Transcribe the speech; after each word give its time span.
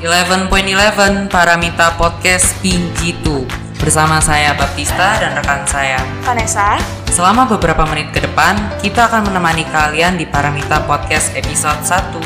11.11 0.00 1.28
Paramita 1.28 1.92
Podcast 2.00 2.56
Pinjitu 2.64 3.44
Bersama 3.76 4.16
saya 4.16 4.56
Baptista 4.56 5.20
dan 5.20 5.36
rekan 5.36 5.60
saya 5.68 6.00
Vanessa. 6.24 6.80
Selama 7.12 7.44
beberapa 7.44 7.84
menit 7.84 8.08
ke 8.08 8.24
depan, 8.24 8.56
kita 8.80 9.12
akan 9.12 9.28
menemani 9.28 9.68
kalian 9.68 10.16
di 10.16 10.24
Paramita 10.24 10.80
Podcast 10.88 11.36
episode 11.36 11.84
1 11.84 12.16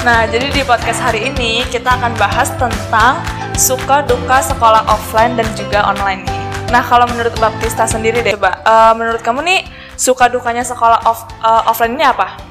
Nah, 0.00 0.24
jadi 0.32 0.48
di 0.48 0.64
podcast 0.64 0.96
hari 1.04 1.28
ini 1.28 1.60
kita 1.68 1.92
akan 2.00 2.16
bahas 2.16 2.56
tentang 2.56 3.20
suka 3.52 4.00
duka 4.08 4.40
sekolah 4.40 4.88
offline 4.88 5.36
dan 5.36 5.44
juga 5.52 5.84
online 5.92 6.24
nih. 6.24 6.40
Nah, 6.72 6.80
kalau 6.80 7.04
menurut 7.04 7.36
Baptista 7.36 7.84
sendiri 7.84 8.24
deh, 8.24 8.32
coba 8.32 8.64
eh, 8.64 8.92
menurut 8.96 9.20
kamu 9.20 9.44
nih 9.44 9.60
suka 9.92 10.32
dukanya 10.32 10.64
sekolah 10.64 11.04
off, 11.04 11.28
eh, 11.28 11.68
offline 11.68 12.00
ini 12.00 12.04
apa? 12.08 12.49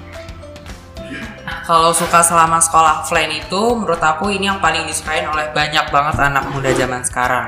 Kalau 1.70 1.94
suka 1.94 2.26
selama 2.26 2.58
sekolah 2.58 3.06
offline 3.06 3.46
itu, 3.46 3.78
menurut 3.78 4.02
aku 4.02 4.34
ini 4.34 4.50
yang 4.50 4.58
paling 4.58 4.90
disukain 4.90 5.22
oleh 5.30 5.54
banyak 5.54 5.86
banget 5.94 6.18
anak 6.18 6.50
muda 6.50 6.74
zaman 6.74 7.06
sekarang, 7.06 7.46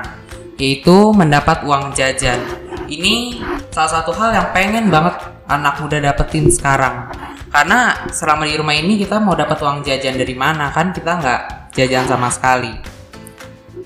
yaitu 0.62 1.10
mendapat 1.10 1.66
uang 1.66 1.90
jajan. 1.90 2.38
Ini 2.86 3.42
salah 3.74 3.98
satu 3.98 4.14
hal 4.14 4.30
yang 4.30 4.48
pengen 4.54 4.94
banget 4.94 5.18
anak 5.50 5.74
muda 5.82 5.98
dapetin 5.98 6.46
sekarang. 6.54 7.10
Karena 7.50 7.98
selama 8.14 8.46
di 8.46 8.54
rumah 8.54 8.78
ini 8.78 8.94
kita 8.94 9.18
mau 9.18 9.34
dapat 9.34 9.58
uang 9.58 9.82
jajan 9.82 10.14
dari 10.14 10.38
mana 10.38 10.70
kan 10.70 10.94
kita 10.94 11.18
nggak 11.18 11.42
jajan 11.74 12.06
sama 12.06 12.30
sekali. 12.30 12.70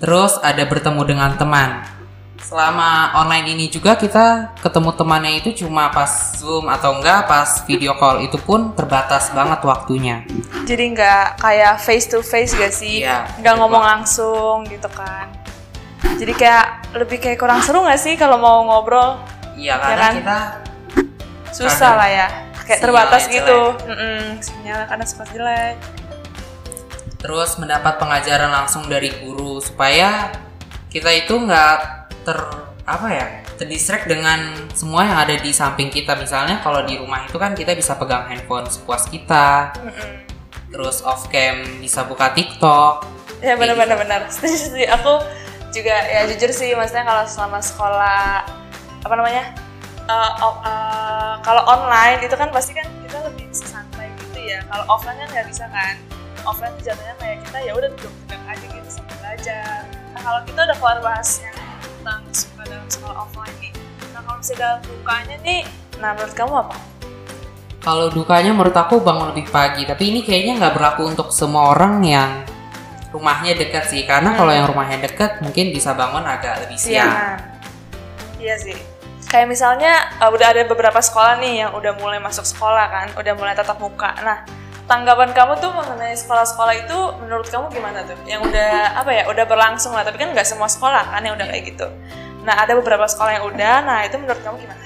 Terus 0.04 0.36
ada 0.44 0.68
bertemu 0.68 1.00
dengan 1.16 1.32
teman. 1.40 1.95
Selama 2.46 3.10
online 3.18 3.58
ini 3.58 3.66
juga 3.66 3.98
kita 3.98 4.54
ketemu 4.62 4.94
temannya 4.94 5.42
itu 5.42 5.66
cuma 5.66 5.90
pas 5.90 6.38
Zoom 6.38 6.70
atau 6.70 6.94
enggak 6.94 7.26
pas 7.26 7.66
video 7.66 7.98
call 7.98 8.22
itu 8.22 8.38
pun 8.38 8.70
terbatas 8.70 9.34
banget 9.34 9.58
waktunya. 9.66 10.22
Jadi 10.62 10.94
nggak 10.94 11.42
kayak 11.42 11.82
face 11.82 12.06
to 12.06 12.22
face 12.22 12.54
gak 12.54 12.70
sih? 12.70 13.02
Iya, 13.02 13.26
nggak 13.42 13.50
betul 13.50 13.60
ngomong 13.66 13.82
langsung 13.82 14.62
gitu 14.70 14.86
kan? 14.94 15.26
Jadi 16.16 16.32
kayak 16.32 16.66
lebih 16.94 17.18
kayak 17.18 17.34
kurang 17.36 17.58
seru 17.60 17.82
gak 17.82 17.98
sih 17.98 18.14
kalau 18.14 18.38
mau 18.38 18.62
ngobrol? 18.62 19.18
Iya 19.58 19.74
Ya 19.74 19.82
karena 19.82 20.06
kan? 20.06 20.14
kita 20.14 20.38
Susah 21.50 21.92
lah 21.96 22.06
ya, 22.06 22.28
kayak 22.62 22.78
terbatas 22.78 23.22
jelek. 23.26 23.34
gitu. 23.42 23.60
Mm-mm, 23.90 24.22
sinyalnya 24.38 24.86
karena 24.86 25.04
suka 25.04 25.24
jelek. 25.28 25.76
terus 27.16 27.56
mendapat 27.58 27.96
pengajaran 27.96 28.52
langsung 28.54 28.86
dari 28.86 29.10
guru 29.18 29.58
supaya 29.58 30.30
kita 30.86 31.10
itu 31.10 31.32
nggak 31.34 32.05
ter 32.26 32.38
apa 32.82 33.06
ya 33.08 33.26
terdistract 33.54 34.06
dengan 34.06 34.38
semua 34.74 35.02
yang 35.02 35.18
ada 35.18 35.34
di 35.34 35.50
samping 35.50 35.86
kita 35.88 36.14
misalnya 36.14 36.58
kalau 36.58 36.82
di 36.82 36.98
rumah 36.98 37.22
itu 37.22 37.38
kan 37.38 37.54
kita 37.54 37.70
bisa 37.72 37.94
pegang 37.94 38.26
handphone 38.26 38.66
sepuas 38.66 39.06
kita 39.06 39.70
Mm-mm. 39.78 40.26
terus 40.68 41.02
off 41.02 41.26
cam 41.26 41.62
bisa 41.78 42.02
buka 42.02 42.30
TikTok 42.30 43.14
Ya 43.36 43.52
benar-benar 43.52 44.00
benar. 44.00 44.20
Setuju 44.32 44.56
setuju. 44.56 44.86
Aku 44.96 45.12
juga 45.68 45.92
ya 45.92 46.24
jujur 46.24 46.48
sih, 46.48 46.72
maksudnya 46.72 47.04
kalau 47.04 47.20
selama 47.28 47.60
sekolah 47.60 48.48
apa 49.04 49.12
namanya 49.12 49.52
o- 50.40 50.56
eh, 50.64 51.34
kalau 51.44 51.60
online 51.68 52.24
itu 52.24 52.32
kan 52.32 52.48
pasti 52.48 52.72
kan 52.72 52.88
kita 53.04 53.20
lebih 53.28 53.44
bisa 53.52 53.68
santai 53.68 54.08
gitu 54.16 54.40
ya. 54.40 54.64
Kalau 54.72 54.88
offline 54.88 55.20
kan 55.20 55.28
nggak 55.28 55.46
bisa 55.52 55.68
kan. 55.68 56.00
Offline 56.48 56.72
tuh 56.80 56.88
jatuhnya 56.88 57.12
kayak 57.20 57.44
kita 57.44 57.58
ya 57.60 57.72
udah 57.76 57.88
duduk 57.92 58.08
duduk 58.24 58.40
aja 58.48 58.64
gitu 58.72 58.88
sambil 58.88 59.16
belajar. 59.20 59.78
Nah 60.16 60.20
kalau 60.24 60.40
kita 60.48 60.60
udah 60.64 60.76
keluar 60.80 60.98
bahasnya 61.04 61.50
tentang 62.06 62.22
suka 62.30 62.62
dalam 62.70 62.86
sekolah 62.86 63.16
offline 63.26 63.56
nih. 63.58 63.74
Nah 64.14 64.22
kalau 64.22 64.38
misalnya 64.38 64.60
dalam 64.62 64.80
bukanya 64.86 65.36
nih, 65.42 65.60
nah 65.98 66.10
menurut 66.14 66.34
kamu 66.38 66.54
apa? 66.62 66.76
kalau 67.86 68.10
dukanya 68.10 68.50
menurut 68.50 68.74
aku 68.74 68.98
bangun 68.98 69.30
lebih 69.30 69.46
pagi 69.46 69.86
tapi 69.86 70.10
ini 70.10 70.26
kayaknya 70.26 70.58
nggak 70.58 70.74
berlaku 70.74 71.06
untuk 71.06 71.30
semua 71.30 71.70
orang 71.70 72.02
yang 72.02 72.42
rumahnya 73.14 73.54
dekat 73.54 73.86
sih 73.86 74.02
karena 74.02 74.34
kalau 74.34 74.50
yang 74.50 74.66
rumahnya 74.66 75.06
dekat 75.06 75.38
mungkin 75.38 75.70
bisa 75.70 75.94
bangun 75.94 76.26
agak 76.26 76.66
lebih 76.66 76.74
siang 76.74 77.06
Siangan. 77.06 77.38
Iya 78.42 78.54
sih. 78.58 78.76
Kayak 79.30 79.48
misalnya 79.54 79.92
uh, 80.18 80.34
udah 80.34 80.50
ada 80.50 80.66
beberapa 80.66 80.98
sekolah 80.98 81.38
nih 81.38 81.62
yang 81.62 81.70
udah 81.78 81.94
mulai 82.02 82.18
masuk 82.18 82.42
sekolah 82.42 82.86
kan, 82.90 83.06
udah 83.14 83.32
mulai 83.38 83.54
tatap 83.54 83.78
muka. 83.78 84.18
Nah, 84.22 84.42
tanggapan 84.86 85.34
kamu 85.34 85.58
tuh 85.58 85.70
mengenai 85.74 86.14
sekolah-sekolah 86.14 86.74
itu 86.86 86.98
menurut 87.26 87.46
kamu 87.50 87.66
gimana 87.74 88.06
tuh? 88.06 88.18
Yang 88.24 88.50
udah 88.50 89.02
apa 89.02 89.10
ya, 89.10 89.22
udah 89.26 89.44
berlangsung 89.44 89.92
lah, 89.92 90.06
tapi 90.06 90.18
kan 90.22 90.30
nggak 90.30 90.46
semua 90.46 90.70
sekolah 90.70 91.10
kan 91.10 91.22
yang 91.22 91.34
udah 91.34 91.46
kayak 91.50 91.74
gitu. 91.74 91.86
Nah, 92.46 92.54
ada 92.62 92.78
beberapa 92.78 93.04
sekolah 93.10 93.42
yang 93.42 93.44
udah, 93.50 93.74
nah 93.82 93.98
itu 94.06 94.14
menurut 94.16 94.38
kamu 94.46 94.56
gimana? 94.62 94.82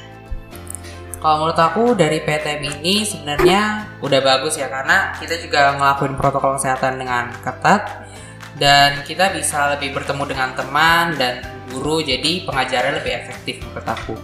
Kalau 1.21 1.37
menurut 1.45 1.61
aku 1.61 1.85
dari 1.93 2.25
PTM 2.25 2.81
ini 2.81 3.05
sebenarnya 3.05 3.93
udah 4.01 4.21
bagus 4.25 4.57
ya 4.57 4.73
karena 4.73 5.13
kita 5.21 5.37
juga 5.37 5.77
ngelakuin 5.77 6.17
protokol 6.17 6.57
kesehatan 6.57 6.97
dengan 6.97 7.29
ketat 7.45 8.09
dan 8.57 9.05
kita 9.05 9.29
bisa 9.37 9.77
lebih 9.77 9.93
bertemu 9.93 10.25
dengan 10.25 10.57
teman 10.57 11.21
dan 11.21 11.45
guru 11.69 12.01
jadi 12.01 12.49
pengajarannya 12.49 13.05
lebih 13.05 13.13
efektif 13.21 13.61
menurut 13.69 13.89
aku. 13.93 14.15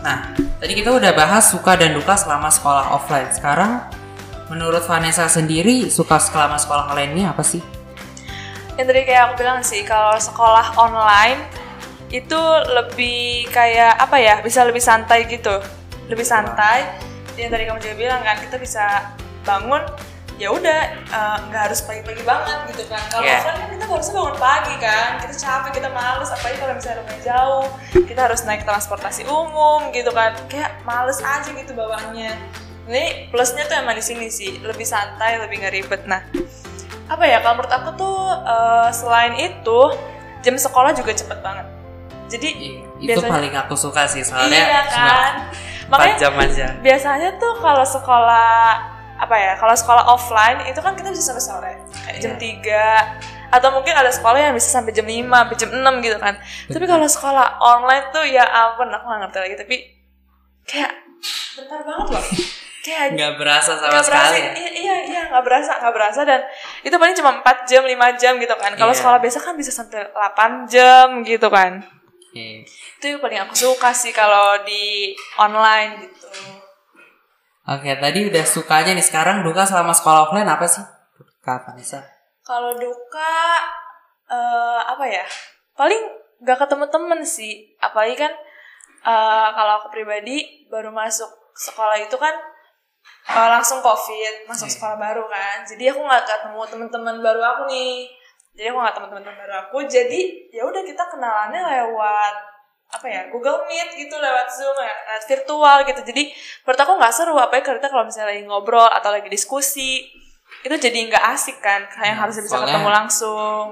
Nah, 0.00 0.32
tadi 0.56 0.72
kita 0.72 0.90
udah 0.96 1.12
bahas 1.12 1.52
suka 1.52 1.76
dan 1.76 1.92
duka 1.92 2.16
selama 2.16 2.48
sekolah 2.48 2.96
offline. 2.96 3.28
Sekarang 3.32 3.84
menurut 4.48 4.84
Vanessa 4.88 5.28
sendiri 5.28 5.92
suka 5.92 6.16
selama 6.16 6.56
sekolah 6.56 6.92
online 6.92 7.12
ini 7.12 7.22
apa 7.28 7.42
sih? 7.44 7.60
Yang 8.76 8.86
tadi 8.92 9.00
kayak 9.08 9.22
aku 9.32 9.34
bilang 9.40 9.60
sih, 9.64 9.80
kalau 9.84 10.16
sekolah 10.20 10.76
online 10.76 11.40
itu 12.12 12.40
lebih 12.76 13.48
kayak 13.48 13.96
apa 13.96 14.16
ya, 14.20 14.34
bisa 14.44 14.64
lebih 14.68 14.84
santai 14.84 15.24
gitu, 15.28 15.60
lebih 16.12 16.24
santai. 16.24 16.84
Yang 17.40 17.56
tadi 17.56 17.62
kamu 17.68 17.78
juga 17.80 17.96
bilang 17.96 18.20
kan, 18.24 18.36
kita 18.40 18.56
bisa 18.60 19.16
bangun 19.48 19.80
ya 20.36 20.48
udah 20.52 20.80
eh, 21.08 21.36
nggak 21.48 21.62
harus 21.68 21.80
pagi-pagi 21.82 22.22
banget 22.22 22.58
gitu 22.70 22.84
kan. 22.86 23.00
Kalau 23.08 23.24
Iya. 23.24 23.40
offline 23.40 23.56
kan 23.56 23.68
kita 23.72 23.84
harusnya 23.86 24.14
bangun 24.14 24.36
pagi 24.36 24.74
kan, 24.76 25.08
kita 25.18 25.34
capek, 25.34 25.70
kita 25.74 25.88
males, 25.90 26.28
apalagi 26.28 26.56
kalau 26.56 26.72
misalnya 26.76 26.96
rumahnya 27.00 27.22
jauh, 27.24 27.66
kita 28.04 28.20
harus 28.20 28.40
naik 28.44 28.62
transportasi 28.62 29.22
umum 29.24 29.80
gitu 29.90 30.10
kan, 30.12 30.36
kayak 30.46 30.76
males 30.82 31.18
aja 31.18 31.48
gitu 31.48 31.72
bawaannya. 31.72 32.32
Ini 32.86 33.04
plusnya 33.28 33.64
tuh 33.64 33.80
emang 33.80 33.96
di 33.96 34.04
sini 34.04 34.28
sih, 34.28 34.60
lebih 34.60 34.84
santai, 34.84 35.40
lebih 35.40 35.58
nggak 35.58 35.74
ribet. 35.74 36.02
Nah, 36.04 36.20
apa 37.06 37.22
ya 37.22 37.38
kalau 37.38 37.54
menurut 37.56 37.72
aku 37.72 37.88
tuh 37.94 38.18
eh, 38.44 38.88
selain 38.90 39.34
itu 39.36 39.80
jam 40.42 40.54
sekolah 40.54 40.90
juga 40.90 41.10
cepet 41.10 41.38
banget 41.38 41.66
jadi 42.26 42.48
Itu 42.98 43.06
biasanya 43.22 43.30
paling 43.30 43.54
aku 43.54 43.74
suka 43.78 44.02
sih 44.06 44.26
soalnya 44.26 44.58
iya 44.58 44.82
kan 44.90 45.32
4 45.86 45.90
makanya 45.90 46.16
jam 46.18 46.34
aja. 46.34 46.66
biasanya 46.82 47.30
tuh 47.38 47.54
kalau 47.62 47.86
sekolah 47.86 48.95
apa 49.26 49.36
ya 49.36 49.52
kalau 49.54 49.74
sekolah 49.74 50.04
offline 50.06 50.62
itu 50.64 50.78
kan 50.78 50.94
kita 50.94 51.10
bisa 51.10 51.22
sampai 51.26 51.42
sore 51.42 51.72
kayak 52.00 52.18
jam. 52.18 52.34
3 52.38 53.26
atau 53.48 53.68
mungkin 53.70 53.92
ada 53.92 54.08
sekolah 54.08 54.38
yang 54.40 54.54
bisa 54.54 54.70
sampai 54.70 54.90
jam 54.90 55.02
5 55.02 55.12
sampai 55.22 55.56
jam 55.56 55.70
6 55.70 55.82
gitu 56.00 56.16
kan 56.16 56.34
tapi 56.66 56.84
kalau 56.84 57.06
sekolah 57.06 57.46
online 57.58 58.10
tuh 58.10 58.22
ya 58.22 58.42
ampun 58.42 58.86
aku 58.88 59.04
nggak 59.04 59.20
ngerti 59.22 59.38
lagi 59.40 59.56
tapi 59.56 59.76
kayak 60.62 60.92
bentar 61.54 61.80
banget 61.80 62.06
loh 62.08 62.24
kayak 62.82 63.06
Nggak 63.12 63.32
berasa 63.36 63.74
sama 63.74 63.90
berasa 63.92 64.06
sekali. 64.06 64.38
ya. 64.38 64.50
iya 64.54 64.70
iya 64.72 64.96
iya 65.04 65.22
nggak 65.26 65.42
berasa 65.42 65.72
nggak 65.76 65.90
berasa 65.92 66.20
dan 66.22 66.40
itu 66.80 66.94
paling 66.94 67.14
cuma 67.14 67.30
4 67.36 67.66
jam 67.66 67.82
5 67.82 67.92
jam 68.16 68.32
gitu 68.36 68.54
kan 68.54 68.72
kalau 68.74 68.90
Iya. 68.90 68.98
sekolah 68.98 69.18
biasa 69.18 69.38
kan 69.40 69.54
bisa 69.54 69.70
sampai 69.70 70.06
8 70.06 70.70
jam 70.70 71.06
gitu 71.22 71.48
kan 71.48 71.82
Oke. 72.26 72.62
itu 72.66 73.04
yang 73.04 73.18
paling 73.18 73.40
aku 73.42 73.54
suka 73.56 73.90
sih 73.90 74.10
kalau 74.10 74.62
di 74.62 75.10
online 75.36 75.90
gitu 76.00 76.14
Oke, 77.66 77.90
tadi 77.98 78.30
udah 78.30 78.44
sukanya 78.46 78.94
nih. 78.94 79.02
Sekarang 79.02 79.42
duka 79.42 79.66
selama 79.66 79.90
sekolah 79.90 80.30
offline 80.30 80.46
apa 80.46 80.66
sih? 80.70 80.82
Duka 81.18 81.62
Vanessa. 81.62 82.02
kalau 82.46 82.78
duka 82.78 83.34
eh, 84.30 84.80
apa 84.86 85.02
ya 85.02 85.26
paling 85.74 85.98
nggak 86.38 86.58
ketemu 86.62 86.86
temen 86.86 87.20
sih 87.26 87.74
apalagi 87.82 88.14
kan 88.14 88.30
eh, 89.02 89.48
kalau 89.50 89.82
aku 89.82 89.90
pribadi 89.90 90.66
baru 90.70 90.94
masuk 90.94 91.26
sekolah 91.58 91.98
itu 91.98 92.14
kan 92.14 92.34
eh, 93.34 93.48
langsung 93.50 93.82
covid 93.82 94.46
masuk 94.46 94.70
sekolah 94.70 94.94
baru 94.94 95.26
kan 95.26 95.66
jadi 95.66 95.90
aku 95.90 96.06
nggak 96.06 96.22
ketemu 96.22 96.60
teman-teman 96.70 97.16
baru 97.18 97.42
aku 97.42 97.62
nih 97.66 98.06
jadi 98.54 98.70
aku 98.70 98.78
nggak 98.78 98.94
ketemu 98.94 99.08
teman-teman 99.10 99.38
baru 99.42 99.54
aku 99.66 99.78
jadi 99.90 100.20
ya 100.54 100.62
udah 100.70 100.82
kita 100.86 101.02
kenalannya 101.10 101.62
lewat 101.66 102.34
apa 102.86 103.06
ya 103.06 103.22
Google 103.28 103.66
Meet 103.66 103.98
gitu 103.98 104.14
lewat 104.14 104.46
Zoom 104.48 104.76
ya 104.78 104.94
lewat 105.10 105.24
virtual 105.26 105.76
gitu. 105.84 106.00
Jadi 106.02 106.22
menurut 106.62 106.80
aku 106.80 106.92
nggak 106.96 107.12
seru 107.12 107.34
apa 107.34 107.52
ya 107.58 107.62
kita 107.62 107.88
kalau 107.88 108.06
misalnya 108.06 108.30
lagi 108.32 108.42
ngobrol 108.46 108.86
atau 108.86 109.10
lagi 109.10 109.26
diskusi 109.26 110.06
itu 110.62 110.74
jadi 110.74 110.98
nggak 111.10 111.24
asik 111.34 111.58
kan 111.58 111.84
kayak 111.86 112.14
Nah, 112.14 112.26
harusnya 112.26 112.42
bisa 112.46 112.54
soalnya- 112.56 112.74
ketemu 112.78 112.90
langsung. 112.90 113.66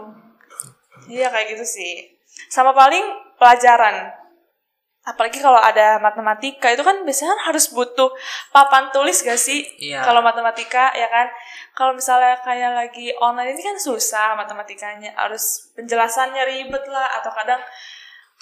Iya 1.06 1.28
kayak 1.30 1.46
gitu 1.54 1.64
sih. 1.64 1.92
Sama 2.50 2.74
paling 2.74 3.02
pelajaran 3.38 4.10
apalagi 5.04 5.36
kalau 5.36 5.60
ada 5.60 6.00
matematika 6.00 6.72
itu 6.72 6.80
kan 6.80 7.04
biasanya 7.04 7.36
harus 7.44 7.68
butuh 7.68 8.08
papan 8.48 8.88
tulis 8.88 9.20
gak 9.20 9.36
sih? 9.36 9.60
Iya. 9.76 10.00
kalau 10.00 10.24
matematika 10.24 10.96
ya 10.96 11.12
kan? 11.12 11.28
Kalau 11.76 11.92
misalnya 11.92 12.40
kayak 12.40 12.72
lagi 12.72 13.12
online 13.20 13.52
ini 13.52 13.60
kan 13.62 13.76
susah 13.76 14.32
matematikanya 14.32 15.12
harus 15.12 15.68
penjelasannya 15.76 16.40
ribet 16.48 16.88
lah 16.88 17.20
atau 17.20 17.28
kadang 17.36 17.60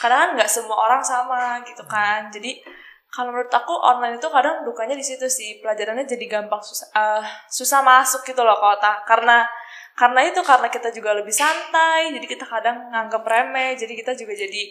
kadang 0.03 0.19
kan 0.19 0.31
nggak 0.35 0.51
semua 0.51 0.75
orang 0.75 0.99
sama 0.99 1.63
gitu 1.63 1.87
kan. 1.87 2.27
Jadi 2.35 2.59
kalau 3.07 3.31
menurut 3.31 3.53
aku 3.53 3.71
online 3.77 4.19
itu 4.19 4.27
kadang 4.27 4.67
dukanya 4.67 4.99
di 4.99 5.05
situ 5.07 5.31
sih. 5.31 5.63
Pelajarannya 5.63 6.03
jadi 6.03 6.25
gampang 6.27 6.59
susah 6.59 6.89
eh, 6.91 7.23
susah 7.47 7.81
masuk 7.87 8.27
gitu 8.27 8.43
loh 8.43 8.59
kota 8.59 8.99
karena 9.07 9.47
karena 9.95 10.21
itu 10.25 10.41
karena 10.43 10.67
kita 10.67 10.89
juga 10.91 11.13
lebih 11.13 11.31
santai 11.31 12.11
jadi 12.17 12.25
kita 12.27 12.49
kadang 12.49 12.89
nganggap 12.89 13.21
remeh 13.29 13.77
jadi 13.77 13.93
kita 13.93 14.17
juga 14.17 14.33
jadi 14.33 14.63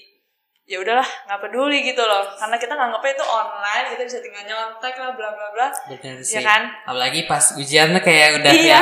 ya 0.66 0.82
udahlah 0.82 1.06
nggak 1.30 1.40
peduli 1.46 1.84
gitu 1.84 2.02
loh. 2.02 2.26
Karena 2.38 2.58
kita 2.58 2.74
nganggapnya 2.74 3.12
itu 3.14 3.26
online 3.26 3.86
kita 3.94 4.02
bisa 4.08 4.18
tinggal 4.24 4.44
nyontek 4.46 4.94
lah 4.98 5.12
bla 5.14 5.30
bla 5.34 5.48
bla. 5.54 5.68
Bener 5.90 6.16
ya 6.22 6.42
kan? 6.42 6.62
Apalagi 6.90 7.30
pas 7.30 7.54
ujiannya 7.56 8.02
kayak 8.02 8.42
udah 8.42 8.52
Iya. 8.52 8.82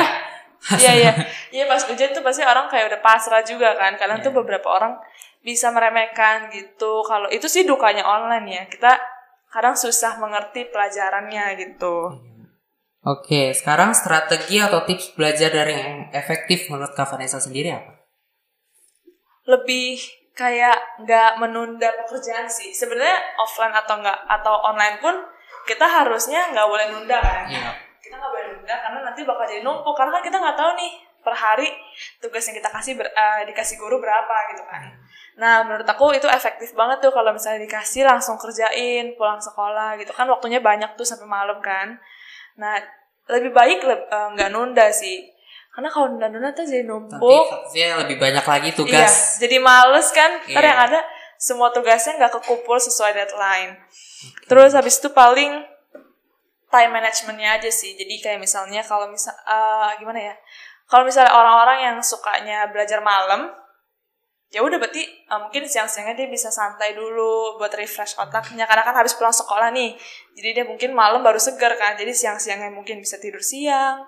iya 0.76 0.92
iya. 0.96 1.12
Iya 1.56 1.64
pas 1.66 1.82
ujian 1.88 2.14
tuh 2.14 2.22
pasti 2.22 2.46
orang 2.46 2.68
kayak 2.70 2.94
udah 2.94 3.00
pasrah 3.02 3.42
juga 3.42 3.74
kan. 3.76 3.96
Kadang 4.00 4.22
Iya. 4.22 4.26
tuh 4.28 4.32
beberapa 4.32 4.68
orang 4.70 4.92
bisa 5.40 5.72
meremehkan 5.72 6.52
gitu. 6.52 7.04
Kalau 7.04 7.28
itu 7.32 7.48
sih 7.48 7.64
dukanya 7.64 8.04
online 8.04 8.46
ya. 8.48 8.62
Kita 8.68 8.92
kadang 9.50 9.74
susah 9.74 10.20
mengerti 10.20 10.68
pelajarannya 10.68 11.58
gitu. 11.58 12.20
Oke, 13.00 13.56
sekarang 13.56 13.96
strategi 13.96 14.60
atau 14.60 14.84
tips 14.84 15.16
belajar 15.16 15.48
dari 15.48 15.72
yang 15.72 15.92
efektif 16.12 16.68
menurut 16.68 16.92
Kak 16.92 17.16
Vanessa 17.16 17.40
sendiri 17.40 17.72
apa? 17.72 18.00
lebih 19.50 19.98
kayak 20.38 21.02
nggak 21.02 21.42
menunda 21.42 21.90
pekerjaan 22.04 22.46
sih. 22.46 22.70
Sebenarnya 22.70 23.18
offline 23.40 23.74
atau 23.74 23.98
nggak 23.98 24.18
atau 24.40 24.54
online 24.70 24.96
pun 25.02 25.14
kita 25.66 25.84
harusnya 25.84 26.54
nggak 26.54 26.68
boleh 26.70 26.86
nunda 26.94 27.18
kan. 27.20 27.46
Iya. 27.50 27.72
kita 28.00 28.16
nggak 28.16 28.32
boleh 28.32 28.46
nunda 28.56 28.74
karena 28.80 28.98
nanti 29.04 29.20
bakal 29.26 29.44
jadi 29.44 29.62
numpuk. 29.62 29.94
Karena 29.98 30.10
kan 30.18 30.22
kita 30.24 30.36
nggak 30.40 30.56
tahu 30.56 30.70
nih 30.78 30.92
per 31.20 31.32
hari 31.32 31.68
tugas 32.18 32.42
yang 32.44 32.56
kita 32.56 32.68
kasih 32.68 32.92
ber- 32.94 33.10
eh, 33.10 33.42
dikasih 33.46 33.76
guru 33.76 33.98
berapa 33.98 34.36
gitu 34.50 34.64
kan 34.64 34.82
nah 35.36 35.62
menurut 35.62 35.84
aku 35.84 36.12
itu 36.12 36.26
efektif 36.26 36.72
banget 36.72 37.00
tuh 37.00 37.10
kalau 37.10 37.30
misalnya 37.30 37.64
dikasih 37.64 38.04
langsung 38.04 38.36
kerjain 38.36 39.14
pulang 39.14 39.40
sekolah 39.40 39.96
gitu 39.96 40.10
kan 40.10 40.26
waktunya 40.26 40.60
banyak 40.60 40.92
tuh 40.94 41.04
sampai 41.04 41.24
malam 41.24 41.60
kan 41.60 41.96
nah 42.54 42.76
lebih 43.26 43.50
baik 43.50 43.78
eh, 43.84 44.00
nggak 44.34 44.50
nunda 44.50 44.90
sih 44.90 45.28
karena 45.70 45.86
kalau 45.86 46.10
nunda-nunda 46.10 46.50
tuh 46.50 46.66
jadi 46.66 46.82
Nanti 46.82 47.14
numpuk 47.14 47.46
takutnya 47.46 47.88
lebih 48.02 48.16
banyak 48.18 48.42
lagi 48.44 48.68
Iya, 48.68 48.76
tugas. 48.76 49.38
jadi 49.38 49.56
males 49.62 50.10
kan. 50.10 50.42
Ntar 50.42 50.50
Iya. 50.58 50.66
yang 50.66 50.80
ada 50.82 51.00
semua 51.38 51.70
tugasnya 51.70 52.18
nggak 52.18 52.32
kekumpul 52.36 52.74
sesuai 52.74 53.14
deadline. 53.14 53.78
Terus 54.50 54.74
habis 54.74 54.98
itu 54.98 55.14
paling 55.14 55.62
time 56.66 56.90
managementnya 56.90 57.54
aja 57.54 57.70
sih. 57.70 57.94
Jadi 57.94 58.18
kayak 58.18 58.38
misalnya 58.38 58.82
kalau 58.82 59.06
misal 59.06 59.30
eh, 59.32 59.90
gimana 59.98 60.18
ya? 60.20 60.34
Kalau 60.90 61.06
misalnya 61.06 61.30
orang-orang 61.30 61.78
yang 61.86 61.96
sukanya 62.02 62.66
belajar 62.66 62.98
malam, 62.98 63.46
ya 64.50 64.66
udah 64.66 64.82
berarti 64.82 65.06
eh, 65.06 65.38
mungkin 65.38 65.62
siang-siangnya 65.70 66.18
dia 66.18 66.28
bisa 66.28 66.50
santai 66.50 66.98
dulu 66.98 67.62
buat 67.62 67.70
refresh 67.70 68.18
otaknya 68.18 68.66
karena 68.66 68.82
kan 68.82 68.98
habis 68.98 69.14
pulang 69.14 69.30
sekolah 69.30 69.70
nih. 69.70 69.94
Jadi 70.34 70.48
dia 70.50 70.64
mungkin 70.66 70.90
malam 70.90 71.22
baru 71.22 71.38
segar 71.38 71.78
kan. 71.78 71.94
Jadi 71.94 72.10
siang-siangnya 72.10 72.74
mungkin 72.74 72.98
bisa 72.98 73.22
tidur 73.22 73.40
siang. 73.40 74.02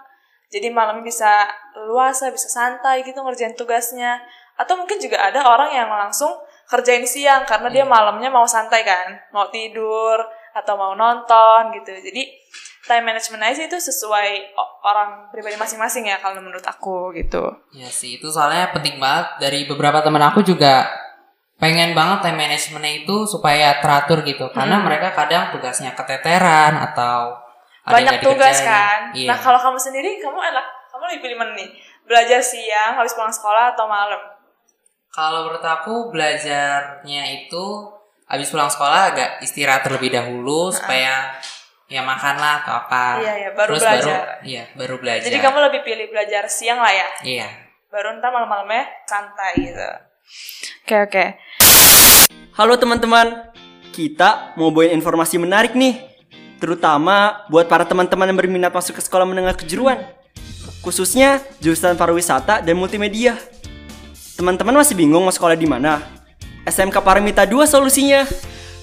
Jadi 0.51 0.69
malam 0.69 1.01
bisa 1.01 1.49
luasa, 1.89 2.29
bisa 2.29 2.51
santai 2.51 3.07
gitu 3.07 3.23
ngerjain 3.23 3.55
tugasnya. 3.55 4.21
Atau 4.59 4.77
mungkin 4.77 4.99
juga 4.99 5.23
ada 5.23 5.47
orang 5.47 5.71
yang 5.73 5.89
langsung 5.89 6.35
kerjain 6.69 7.07
siang 7.07 7.47
karena 7.47 7.71
dia 7.71 7.85
malamnya 7.87 8.29
mau 8.29 8.45
santai 8.45 8.85
kan, 8.85 9.17
mau 9.33 9.49
tidur 9.49 10.19
atau 10.53 10.75
mau 10.77 10.93
nonton 10.93 11.73
gitu. 11.79 11.95
Jadi 11.95 12.23
time 12.83 13.05
management 13.07 13.43
aja 13.47 13.63
itu 13.67 13.79
sesuai 13.79 14.55
orang 14.83 15.31
pribadi 15.31 15.55
masing-masing 15.55 16.11
ya 16.11 16.19
kalau 16.19 16.43
menurut 16.43 16.67
aku 16.67 17.15
gitu. 17.15 17.55
Ya 17.71 17.87
sih, 17.87 18.19
itu 18.19 18.27
soalnya 18.29 18.75
penting 18.75 18.99
banget. 18.99 19.39
Dari 19.39 19.71
beberapa 19.71 20.03
teman 20.03 20.23
aku 20.23 20.43
juga 20.43 20.91
pengen 21.63 21.95
banget 21.95 22.27
time 22.27 22.39
managementnya 22.43 23.07
itu 23.07 23.23
supaya 23.31 23.79
teratur 23.79 24.27
gitu. 24.27 24.51
Karena 24.51 24.83
mereka 24.83 25.15
kadang 25.15 25.55
tugasnya 25.55 25.95
keteteran 25.95 26.75
atau 26.91 27.39
Banyak 27.83 28.23
tugas 28.23 28.63
kan. 28.63 29.11
Iya. 29.11 29.35
Nah, 29.35 29.39
kalau 29.43 29.59
kamu 29.59 29.79
sendiri 29.79 30.23
kamu 30.23 30.39
enak 30.39 30.67
kamu 30.95 31.03
lebih 31.11 31.21
pilih 31.27 31.37
mana 31.43 31.53
nih? 31.59 31.69
Belajar 32.07 32.39
siang 32.39 32.95
habis 32.95 33.15
pulang 33.19 33.35
sekolah 33.35 33.75
atau 33.75 33.91
malam? 33.91 34.23
Kalau 35.11 35.45
menurut 35.45 35.65
aku 35.67 36.15
belajarnya 36.15 37.23
itu 37.43 37.65
habis 38.31 38.49
pulang 38.49 38.71
sekolah 38.71 39.13
agak 39.13 39.31
istirahat 39.43 39.83
terlebih 39.83 40.15
dahulu 40.15 40.71
supaya 40.71 41.37
ya 41.93 42.01
makanlah 42.01 42.65
atau 42.65 42.75
apa. 42.89 43.21
Iya, 43.21 43.33
iya, 43.37 43.51
baru 43.53 43.77
Terus 43.77 43.85
belajar. 43.85 44.01
baru 44.09 44.49
iya, 44.49 44.65
baru 44.73 44.95
belajar. 44.97 45.29
Jadi 45.29 45.39
kamu 45.45 45.59
lebih 45.69 45.81
pilih 45.85 46.07
belajar 46.09 46.43
siang 46.49 46.81
lah 46.81 46.89
ya. 46.89 47.09
Iya. 47.21 47.49
Baru 47.93 48.17
ntar 48.17 48.33
malam-malamnya 48.33 48.89
santai 49.05 49.53
gitu. 49.61 49.89
Oke, 50.89 50.97
oke. 51.05 51.25
Halo 52.57 52.81
teman-teman, 52.81 53.53
kita 53.93 54.57
mau 54.57 54.73
bawain 54.73 54.97
informasi 54.97 55.37
menarik 55.37 55.77
nih, 55.77 56.01
terutama 56.57 57.45
buat 57.53 57.69
para 57.69 57.85
teman-teman 57.85 58.33
yang 58.33 58.39
berminat 58.41 58.73
masuk 58.73 58.97
ke 58.97 59.03
sekolah 59.05 59.29
menengah 59.29 59.53
kejuruan, 59.53 60.01
khususnya 60.81 61.45
jurusan 61.61 62.01
pariwisata 62.01 62.65
dan 62.65 62.73
multimedia. 62.77 63.37
Teman-teman 64.41 64.81
masih 64.81 64.97
bingung 64.97 65.29
mau 65.29 65.33
sekolah 65.33 65.57
di 65.57 65.69
mana? 65.69 66.01
SMK 66.65 66.97
Paramita 67.05 67.45
2 67.45 67.69
solusinya. 67.69 68.25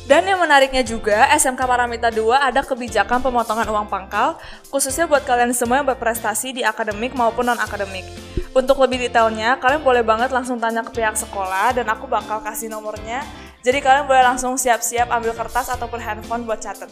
Dan 0.09 0.25
yang 0.25 0.41
menariknya 0.41 0.81
juga, 0.81 1.29
SMK 1.37 1.69
Paramita 1.69 2.09
2 2.09 2.33
ada 2.33 2.65
kebijakan 2.65 3.21
pemotongan 3.21 3.69
uang 3.69 3.93
pangkal, 3.93 4.41
khususnya 4.73 5.05
buat 5.05 5.21
kalian 5.21 5.53
semua 5.53 5.85
yang 5.85 5.85
berprestasi 5.85 6.49
di 6.49 6.65
akademik 6.65 7.13
maupun 7.13 7.45
non-akademik. 7.45 8.09
Untuk 8.57 8.81
lebih 8.81 9.05
detailnya, 9.05 9.61
kalian 9.61 9.85
boleh 9.85 10.01
banget 10.01 10.33
langsung 10.33 10.57
tanya 10.57 10.81
ke 10.81 10.97
pihak 10.97 11.13
sekolah, 11.13 11.77
dan 11.77 11.85
aku 11.93 12.09
bakal 12.09 12.41
kasih 12.41 12.73
nomornya. 12.73 13.21
Jadi 13.61 13.85
kalian 13.85 14.09
boleh 14.09 14.25
langsung 14.25 14.57
siap-siap 14.57 15.13
ambil 15.13 15.37
kertas 15.37 15.69
ataupun 15.69 16.01
handphone 16.01 16.41
buat 16.41 16.57
catat. 16.57 16.89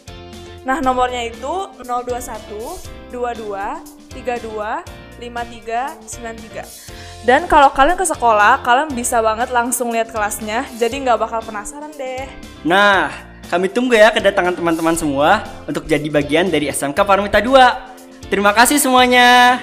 Nah, 0.61 0.77
nomornya 0.77 1.25
itu 1.25 1.73
021 1.81 3.09
22 3.09 4.13
32 4.13 5.06
53 5.19 5.97
93. 6.05 7.25
Dan 7.27 7.43
kalau 7.49 7.73
kalian 7.73 7.99
ke 7.99 8.07
sekolah, 8.07 8.63
kalian 8.63 8.93
bisa 8.95 9.19
banget 9.19 9.51
langsung 9.51 9.91
lihat 9.91 10.13
kelasnya, 10.13 10.63
jadi 10.79 10.95
nggak 11.03 11.19
bakal 11.19 11.43
penasaran 11.43 11.91
deh. 11.97 12.23
Nah, 12.63 13.11
kami 13.51 13.67
tunggu 13.67 13.99
ya 13.99 14.11
kedatangan 14.15 14.55
teman-teman 14.55 14.95
semua 14.95 15.43
untuk 15.67 15.83
jadi 15.83 16.07
bagian 16.07 16.47
dari 16.47 16.71
SMK 16.71 16.95
Paramita 17.03 17.43
2. 17.43 18.31
Terima 18.31 18.55
kasih 18.55 18.79
semuanya. 18.79 19.59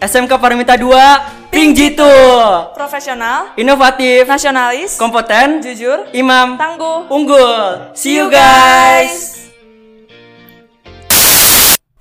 SMK 0.00 0.36
Paramita 0.36 0.76
2, 0.76 1.48
Ping 1.48 1.72
Jitu. 1.72 2.04
Profesional, 2.76 3.56
Inovatif, 3.56 4.28
nasionalis, 4.28 5.00
kompeten, 5.00 5.64
jujur, 5.64 6.08
imam, 6.12 6.60
tangguh. 6.60 7.08
unggul. 7.08 7.88
See 7.96 8.16
you 8.16 8.28
guys. 8.28 9.43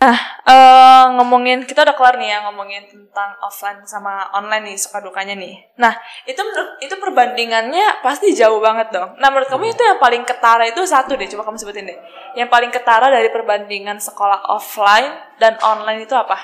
Ah, 0.04 0.20
eh, 0.44 1.06
ngomongin 1.16 1.64
kita 1.64 1.88
udah 1.88 1.96
kelar 1.96 2.20
nih 2.20 2.36
ya 2.36 2.44
ngomongin 2.44 2.84
tentang 2.92 3.40
offline 3.40 3.80
sama 3.88 4.28
online 4.36 4.76
nih 4.76 4.76
suka 4.76 5.00
dukanya 5.00 5.32
nih. 5.32 5.56
Nah, 5.80 5.96
itu 6.28 6.36
menurut 6.44 6.76
itu 6.84 6.92
perbandingannya 7.00 8.04
pasti 8.04 8.36
jauh 8.36 8.60
banget 8.60 8.92
dong. 8.92 9.16
Nah, 9.16 9.32
menurut 9.32 9.48
kamu 9.48 9.72
itu 9.72 9.80
yang 9.80 10.04
paling 10.04 10.28
ketara 10.28 10.68
itu 10.68 10.84
satu 10.84 11.16
deh, 11.16 11.24
coba 11.32 11.48
kamu 11.48 11.56
sebutin 11.56 11.88
deh. 11.88 11.96
Yang 12.36 12.52
paling 12.52 12.72
ketara 12.76 13.08
dari 13.08 13.32
perbandingan 13.32 14.04
sekolah 14.04 14.44
offline 14.52 15.40
dan 15.40 15.56
online 15.64 16.04
itu 16.04 16.12
apa? 16.20 16.36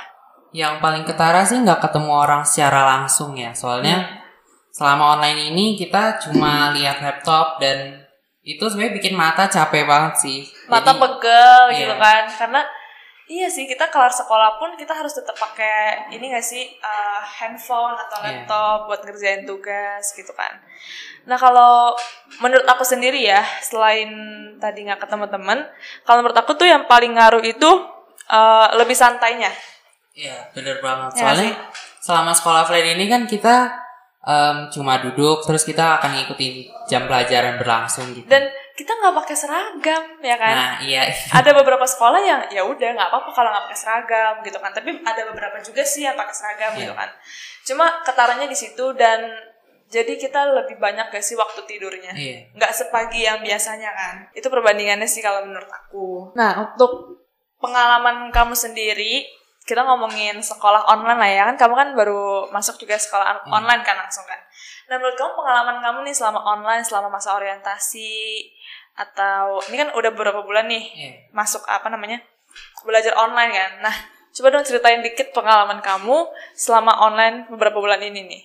Yang 0.56 0.80
paling 0.80 1.04
ketara 1.04 1.44
sih 1.44 1.60
nggak 1.60 1.84
ketemu 1.84 2.12
orang 2.16 2.48
secara 2.48 2.88
langsung 2.96 3.36
ya. 3.36 3.52
Soalnya 3.52 4.24
selama 4.72 5.20
online 5.20 5.52
ini 5.52 5.76
kita 5.76 6.16
cuma 6.24 6.72
lihat 6.72 7.04
laptop 7.04 7.60
dan 7.60 8.08
itu 8.40 8.64
sebenarnya 8.64 8.96
bikin 8.96 9.14
mata 9.20 9.52
capek 9.52 9.84
banget 9.84 10.14
sih. 10.16 10.40
Mata 10.72 10.96
Jadi, 10.96 11.02
pegel 11.04 11.62
gitu 11.76 11.94
iya. 11.94 12.00
kan. 12.00 12.24
Karena 12.32 12.62
iya 13.30 13.46
sih 13.46 13.70
kita 13.70 13.88
kelar 13.88 14.10
sekolah 14.10 14.58
pun 14.58 14.74
kita 14.74 14.90
harus 14.92 15.14
tetap 15.14 15.38
pakai 15.38 16.10
ini 16.10 16.34
gak 16.34 16.42
sih 16.42 16.66
eh, 16.66 17.22
handphone 17.40 17.94
atau 17.94 18.18
Iya. 18.20 18.44
laptop 18.44 18.90
buat 18.90 19.02
ngerjain 19.06 19.46
tugas 19.46 20.12
gitu 20.12 20.34
kan. 20.34 20.50
Nah 21.30 21.38
kalau 21.38 21.94
menurut 22.42 22.66
aku 22.66 22.82
sendiri 22.82 23.22
ya 23.22 23.46
selain 23.62 24.10
tadi 24.58 24.82
nggak 24.82 25.06
ketemu 25.06 25.30
temen, 25.30 25.60
kalau 26.04 26.26
menurut 26.26 26.36
aku 26.36 26.58
tuh 26.58 26.66
yang 26.66 26.90
paling 26.90 27.14
ngaruh 27.14 27.46
itu 27.46 27.70
eh, 28.28 28.68
lebih 28.76 28.98
santainya. 28.98 29.54
Iya, 30.18 30.50
bener 30.52 30.82
banget. 30.82 31.16
Ya 31.16 31.32
Soalnya 31.32 31.52
selama 32.02 32.32
sekolah 32.34 32.66
offline 32.66 32.98
ini 32.98 33.06
kan 33.08 33.24
kita 33.24 33.72
em, 34.20 34.68
cuma 34.68 35.00
duduk 35.00 35.48
terus 35.48 35.64
kita 35.64 36.02
akan 36.02 36.12
ngikutin 36.18 36.54
jam 36.92 37.08
pelajaran 37.08 37.56
berlangsung 37.56 38.12
gitu. 38.12 38.28
Dan 38.28 38.52
kita 38.80 38.96
nggak 38.96 39.12
pakai 39.14 39.36
seragam 39.36 40.04
ya 40.22 40.40
kan. 40.40 40.56
Nah, 40.56 40.76
iya. 40.80 41.04
ada 41.40 41.52
beberapa 41.52 41.84
sekolah 41.84 42.16
yang 42.18 42.40
ya 42.48 42.64
udah 42.64 42.96
nggak 42.96 43.10
apa-apa 43.12 43.30
kalau 43.30 43.52
nggak 43.52 43.66
pakai 43.68 43.76
seragam 43.78 44.34
gitu 44.40 44.56
kan 44.56 44.72
tapi 44.72 44.96
ada 44.96 45.22
beberapa 45.28 45.60
juga 45.60 45.84
sih 45.84 46.08
yang 46.08 46.16
pakai 46.16 46.32
seragam 46.32 46.72
gitu 46.74 46.88
Iya. 46.88 46.96
kan 46.96 47.10
cuma 47.60 47.86
ketaranya 48.02 48.48
di 48.48 48.56
situ 48.56 48.96
dan 48.96 49.20
jadi 49.90 50.16
kita 50.16 50.54
lebih 50.56 50.78
banyak 50.78 51.10
gak 51.10 51.20
sih 51.20 51.34
waktu 51.34 51.60
tidurnya 51.66 52.14
Iya. 52.14 52.50
nggak 52.54 52.72
sepagi 52.72 53.26
yang 53.26 53.42
biasanya 53.42 53.92
kan 53.92 54.16
itu 54.32 54.48
perbandingannya 54.48 55.06
sih 55.06 55.20
kalau 55.20 55.44
menurut 55.44 55.68
aku 55.68 56.32
nah 56.34 56.56
untuk 56.64 57.20
pengalaman 57.58 58.30
kamu 58.30 58.56
sendiri 58.56 59.28
kita 59.62 59.82
ngomongin 59.82 60.40
sekolah 60.40 60.88
online 60.88 61.20
lah 61.20 61.30
ya 61.30 61.44
kan 61.46 61.60
kamu 61.60 61.74
kan 61.76 61.90
baru 61.94 62.50
masuk 62.50 62.80
juga 62.80 62.96
sekolah 62.96 63.26
on- 63.44 63.62
online 63.62 63.84
kan 63.84 63.98
langsung 63.98 64.26
kan 64.26 64.40
nah 64.90 64.98
menurut 64.98 65.14
kamu 65.16 65.32
pengalaman 65.38 65.78
kamu 65.80 66.00
nih 66.04 66.16
selama 66.18 66.40
online 66.42 66.82
selama 66.82 67.14
masa 67.14 67.38
orientasi 67.38 68.42
atau 68.98 69.62
ini 69.70 69.76
kan 69.78 69.90
udah 69.94 70.12
beberapa 70.12 70.42
bulan 70.42 70.66
nih 70.66 70.84
Iya. 70.92 71.12
masuk 71.32 71.62
apa 71.64 71.88
namanya 71.88 72.20
belajar 72.84 73.14
online 73.16 73.54
kan 73.54 73.72
nah 73.86 73.96
Coba 74.30 74.54
dong 74.54 74.62
ceritain 74.62 75.02
dikit 75.02 75.34
pengalaman 75.34 75.82
kamu 75.82 76.30
selama 76.54 76.94
online 77.02 77.50
beberapa 77.50 77.82
bulan 77.82 77.98
ini 77.98 78.30
nih. 78.30 78.44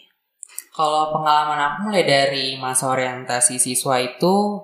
Kalau 0.73 1.13
pengalaman 1.13 1.61
aku 1.61 1.79
mulai 1.87 2.03
dari 2.03 2.57
masa 2.57 2.91
orientasi 2.91 3.61
siswa 3.61 4.01
itu 4.01 4.59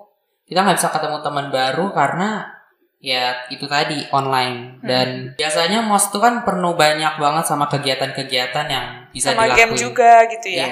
kita 0.49 0.65
nggak 0.65 0.81
bisa 0.81 0.91
ketemu 0.91 1.23
teman 1.23 1.47
baru 1.53 1.93
karena 1.95 2.51
ya 2.99 3.47
itu 3.47 3.63
tadi 3.71 4.03
online 4.11 4.83
dan 4.83 5.37
biasanya 5.39 5.85
mos 5.87 6.11
itu 6.11 6.19
kan 6.19 6.43
penuh 6.43 6.75
banyak 6.75 7.15
banget 7.21 7.45
sama 7.47 7.71
kegiatan-kegiatan 7.71 8.67
yang 8.67 8.87
bisa 9.15 9.31
Sama 9.31 9.47
dilakuin. 9.47 9.59
game 9.61 9.75
juga 9.79 10.13
gitu 10.27 10.49
ya. 10.51 10.67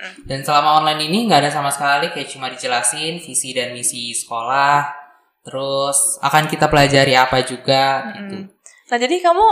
Iya. 0.00 0.24
Dan 0.24 0.40
selama 0.40 0.80
online 0.80 1.12
ini 1.12 1.28
nggak 1.28 1.44
ada 1.44 1.52
sama 1.52 1.68
sekali 1.68 2.08
kayak 2.08 2.32
cuma 2.32 2.48
dijelasin 2.48 3.20
visi 3.20 3.52
dan 3.52 3.76
misi 3.76 4.16
sekolah, 4.16 4.88
terus 5.44 6.16
akan 6.24 6.48
kita 6.48 6.72
pelajari 6.72 7.12
apa 7.12 7.44
juga 7.44 8.08
gitu. 8.16 8.48
Nah 8.88 8.96
jadi 8.96 9.16
kamu 9.20 9.46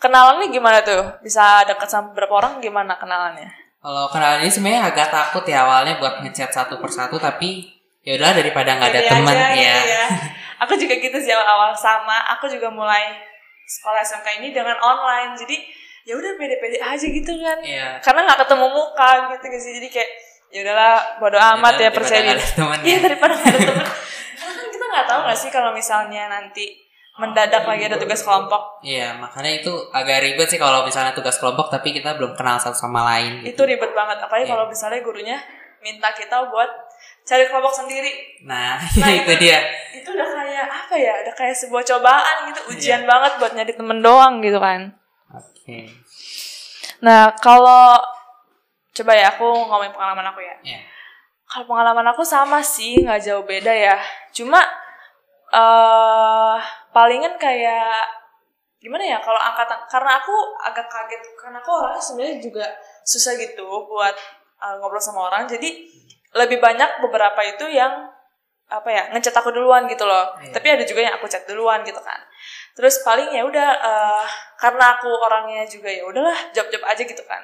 kenalannya 0.00 0.48
gimana 0.48 0.80
tuh? 0.80 1.20
Bisa 1.20 1.62
deket 1.68 1.92
sama 1.92 2.16
beberapa 2.16 2.40
orang 2.40 2.64
gimana 2.64 2.96
kenalannya? 2.96 3.52
Kalau 3.82 4.08
kenalan 4.08 4.40
ini 4.46 4.50
sebenarnya 4.50 4.82
agak 4.88 5.08
takut 5.12 5.44
ya 5.44 5.66
awalnya 5.68 6.00
buat 6.00 6.22
ngechat 6.24 6.50
satu 6.54 6.80
persatu 6.80 7.20
tapi 7.20 7.66
ya 8.02 8.16
udah 8.18 8.32
daripada 8.34 8.78
nggak 8.78 8.90
ada 8.94 9.00
teman 9.06 9.34
aja 9.34 9.54
ya. 9.54 9.76
gitu 9.82 10.06
Aku 10.62 10.78
juga 10.78 10.94
gitu 10.94 11.18
sih 11.18 11.34
awal-awal 11.34 11.74
sama. 11.74 12.22
Aku 12.38 12.46
juga 12.46 12.70
mulai 12.70 13.18
sekolah 13.66 13.98
SMK 13.98 14.38
ini 14.38 14.54
dengan 14.54 14.78
online. 14.78 15.34
Jadi 15.34 15.58
ya 16.02 16.14
udah 16.14 16.30
pede-pede 16.34 16.78
aja 16.78 17.06
gitu 17.06 17.32
kan. 17.36 17.58
Iya. 17.60 17.98
Karena 17.98 18.20
nggak 18.24 18.40
ketemu 18.42 18.66
muka 18.68 19.08
gitu 19.30 19.44
gitu 19.46 19.60
sih. 19.60 19.72
Jadi 19.78 19.88
kayak 19.88 20.10
ya 20.48 20.58
udahlah 20.62 20.94
bodo 21.16 21.38
amat 21.38 21.74
ya 21.74 21.88
daripada 21.88 21.96
percaya 21.96 22.20
diri. 22.28 22.42
Iya 22.82 22.92
ya. 22.92 22.98
daripada 23.02 23.34
ada 23.34 23.58
temen. 23.58 23.86
Karena 24.34 24.52
kan 24.52 24.66
kita 24.68 24.84
nggak 24.86 25.06
tahu 25.06 25.20
nggak 25.24 25.38
sih 25.38 25.50
kalau 25.50 25.70
misalnya 25.72 26.22
nanti 26.28 26.66
mendadak 27.12 27.62
lagi 27.62 27.84
ada 27.84 27.96
tugas 27.96 28.20
kelompok. 28.20 28.80
Iya, 28.80 29.12
makanya 29.14 29.52
itu 29.54 29.68
agak 29.90 30.18
ribet 30.22 30.48
sih 30.48 30.56
kalau 30.56 30.80
misalnya 30.82 31.12
tugas 31.12 31.36
kelompok 31.36 31.68
tapi 31.68 31.92
kita 31.92 32.16
belum 32.16 32.32
kenal 32.32 32.56
satu 32.56 32.72
sama 32.74 33.04
lain 33.06 33.40
Itu 33.42 33.52
gitu. 33.52 33.62
ribet 33.64 33.92
banget. 33.92 34.16
Apalagi 34.18 34.48
Iya. 34.48 34.52
kalau 34.52 34.64
misalnya 34.66 35.00
gurunya 35.00 35.36
minta 35.78 36.08
kita 36.10 36.48
buat 36.48 36.72
cari 37.22 37.44
kelompok 37.46 37.74
sendiri. 37.74 38.40
Nah, 38.42 38.80
Nah, 38.98 39.12
itu 39.12 39.32
dia. 39.36 39.60
itu 39.92 40.08
udah 40.08 40.24
kayak 40.26 40.66
apa 40.66 40.94
ya 40.96 41.12
udah 41.20 41.34
kayak 41.36 41.52
sebuah 41.54 41.84
cobaan 41.84 42.36
gitu 42.48 42.60
Iya. 42.60 42.70
ujian 42.72 43.02
banget 43.04 43.32
buat 43.36 43.52
nyari 43.52 43.72
temen 43.72 43.98
doang 44.00 44.40
gitu 44.40 44.56
kan 44.56 44.96
Oke. 45.62 45.86
nah 46.98 47.30
kalau 47.34 47.94
coba 48.92 49.12
ya 49.14 49.30
aku 49.30 49.46
ngomongin 49.46 49.94
pengalaman 49.94 50.26
aku 50.28 50.42
ya 50.42 50.56
Ya. 50.66 50.78
kalau 51.46 51.64
pengalaman 51.64 52.06
aku 52.10 52.22
sama 52.22 52.58
sih 52.58 52.98
nggak 52.98 53.22
jauh 53.22 53.42
beda 53.42 53.70
ya 53.70 53.94
cuma 54.30 54.58
eh 55.50 56.56
palingan 56.90 57.36
kayak 57.36 58.02
gimana 58.78 59.04
ya 59.06 59.18
kalau 59.18 59.38
angkatan 59.38 59.78
karena 59.86 60.18
aku 60.18 60.34
agak 60.60 60.88
kaget 60.88 61.22
karena 61.36 61.58
aku 61.58 61.70
orangnya 61.70 62.02
sebenarnya 62.02 62.36
juga 62.40 62.66
susah 63.04 63.36
gitu 63.36 63.62
buat 63.86 64.16
eh, 64.58 64.74
ngobrol 64.80 64.98
sama 64.98 65.30
orang 65.30 65.46
jadi 65.46 65.70
lebih 66.34 66.58
banyak 66.58 66.98
beberapa 67.00 67.38
itu 67.44 67.68
yang 67.68 68.10
apa 68.66 68.88
ya 68.88 69.02
ngechat 69.12 69.36
aku 69.36 69.52
duluan 69.52 69.84
gitu 69.84 70.02
loh 70.02 70.32
Iya. 70.40 70.50
tapi 70.50 70.66
ada 70.72 70.82
juga 70.82 71.04
yang 71.04 71.14
aku 71.14 71.28
chat 71.28 71.44
duluan 71.44 71.84
gitu 71.84 72.00
kan 72.00 72.16
terus 72.72 73.00
paling 73.00 73.28
ya 73.28 73.42
udah 73.42 73.68
eh, 73.74 74.24
karena 74.56 74.96
aku 74.96 75.08
orangnya 75.08 75.64
juga 75.64 75.88
ya 75.88 76.02
udahlah 76.02 76.36
job 76.50 76.66
job 76.68 76.82
aja 76.82 77.02
gitu 77.02 77.22
kan 77.24 77.42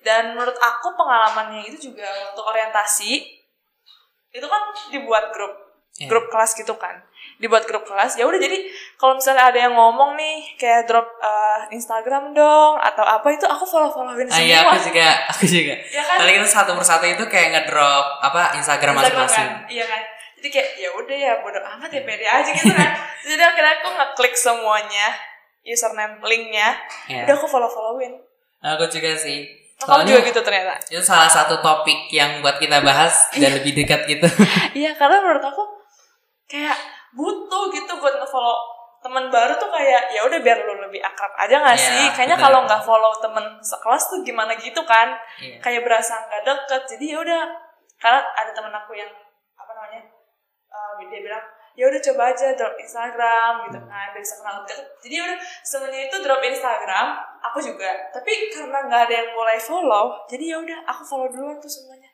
dan 0.00 0.32
menurut 0.32 0.54
aku 0.54 0.94
pengalamannya 0.94 1.66
itu 1.66 1.90
juga 1.90 2.06
waktu 2.26 2.42
orientasi 2.42 3.12
itu 4.30 4.46
kan 4.46 4.62
dibuat 4.88 5.30
grup 5.30 5.68
Iya. 5.98 6.06
grup 6.06 6.30
kelas 6.30 6.54
gitu 6.54 6.78
kan 6.78 6.94
dibuat 7.42 7.66
grup 7.66 7.82
kelas 7.82 8.14
ya 8.14 8.22
udah 8.22 8.38
jadi 8.38 8.54
kalau 8.94 9.18
misalnya 9.18 9.50
ada 9.50 9.58
yang 9.58 9.74
ngomong 9.74 10.14
nih 10.14 10.54
kayak 10.54 10.86
drop 10.86 11.10
eh, 11.18 11.74
Instagram 11.74 12.30
dong 12.30 12.78
atau 12.78 13.02
apa 13.02 13.26
itu 13.34 13.42
aku 13.42 13.66
follow 13.66 13.90
followin 13.90 14.30
Ah, 14.30 14.38
semua 14.38 14.46
iya, 14.46 14.58
aku 14.62 14.78
juga, 14.78 15.08
aku 15.26 15.42
juga. 15.42 15.74
Ya 15.90 16.06
kan? 16.06 16.16
Paling 16.22 16.34
kita 16.38 16.46
satu 16.54 16.78
persatu 16.78 17.02
itu 17.02 17.24
kayak 17.26 17.48
ngedrop 17.50 18.06
apa 18.22 18.54
Instagram 18.54 18.94
Instagram 18.94 19.26
masing-masing. 19.26 19.48
kan 19.50 19.66
iya 19.66 19.84
kan 19.90 20.02
jadi 20.38 20.48
kayak 20.48 20.70
ya 20.76 20.90
udah 20.92 21.16
ya 21.18 21.32
bodo 21.38 21.58
amat 21.58 21.90
ya 21.90 22.00
pede 22.00 22.22
aja 22.22 22.46
gitu 22.48 22.70
kan. 22.70 22.90
Jadi 23.20 23.42
akhirnya 23.42 23.74
aku 23.76 23.88
ngeklik 23.90 24.34
semuanya 24.34 25.06
username 25.60 26.22
linknya. 26.22 26.78
Iya. 27.06 27.26
udah 27.26 27.34
aku 27.34 27.46
follow 27.46 27.66
followin 27.66 28.14
Aku 28.60 28.86
juga 28.86 29.12
sih. 29.12 29.44
kamu 29.78 30.02
juga 30.04 30.20
gitu 30.24 30.40
ternyata. 30.40 30.74
itu 30.84 30.98
salah 31.00 31.26
satu 31.26 31.58
topik 31.58 32.06
yang 32.08 32.38
buat 32.38 32.56
kita 32.56 32.80
bahas 32.80 33.26
dan 33.38 33.50
lebih 33.52 33.74
dekat 33.76 34.06
gitu. 34.06 34.26
iya 34.80 34.90
karena 34.92 35.18
menurut 35.20 35.42
aku 35.44 35.62
kayak 36.44 36.74
butuh 37.12 37.70
gitu 37.70 37.92
buat 37.94 38.14
ngefollow 38.16 38.58
teman 38.98 39.30
baru 39.30 39.54
tuh 39.54 39.70
kayak 39.70 40.10
ya 40.10 40.22
udah 40.22 40.38
biar 40.38 40.58
lu 40.60 40.74
lebih 40.80 40.98
akrab 40.98 41.30
aja 41.36 41.62
nggak 41.62 41.78
Iya, 41.78 41.86
sih? 41.86 42.04
Kayaknya 42.10 42.36
kalau 42.36 42.66
nggak 42.66 42.82
follow 42.82 43.14
temen 43.18 43.44
sekelas 43.60 44.02
tuh 44.06 44.18
gimana 44.22 44.54
gitu 44.54 44.82
kan? 44.82 45.14
Iya. 45.38 45.62
kayak 45.62 45.82
berasa 45.82 46.18
nggak 46.18 46.42
deket. 46.42 46.82
Jadi 46.90 47.04
ya 47.14 47.18
udah 47.18 47.42
karena 47.98 48.20
ada 48.24 48.50
temen 48.50 48.70
aku 48.72 48.92
yang 48.94 49.10
dia 51.06 51.22
bilang 51.22 51.44
ya 51.78 51.86
udah 51.86 52.00
coba 52.02 52.34
aja 52.34 52.58
drop 52.58 52.74
Instagram 52.74 53.70
gitu 53.70 53.78
kan 53.86 54.06
biar 54.10 54.18
bisa 54.18 54.34
kenal 54.42 54.66
lebih 54.66 54.74
jadi 54.98 55.14
ya 55.14 55.22
udah 55.30 55.38
semuanya 55.62 56.00
itu 56.10 56.16
drop 56.26 56.42
Instagram 56.42 57.06
aku 57.38 57.58
juga. 57.62 57.90
Tapi 58.10 58.32
karena 58.50 58.78
nggak 58.82 59.02
ada 59.06 59.14
yang 59.14 59.28
mulai 59.30 59.58
follow 59.62 60.26
jadi 60.26 60.44
ya 60.54 60.56
udah 60.58 60.78
aku 60.90 61.02
follow 61.06 61.30
duluan 61.30 61.56
tuh 61.62 61.70
semuanya. 61.70 62.10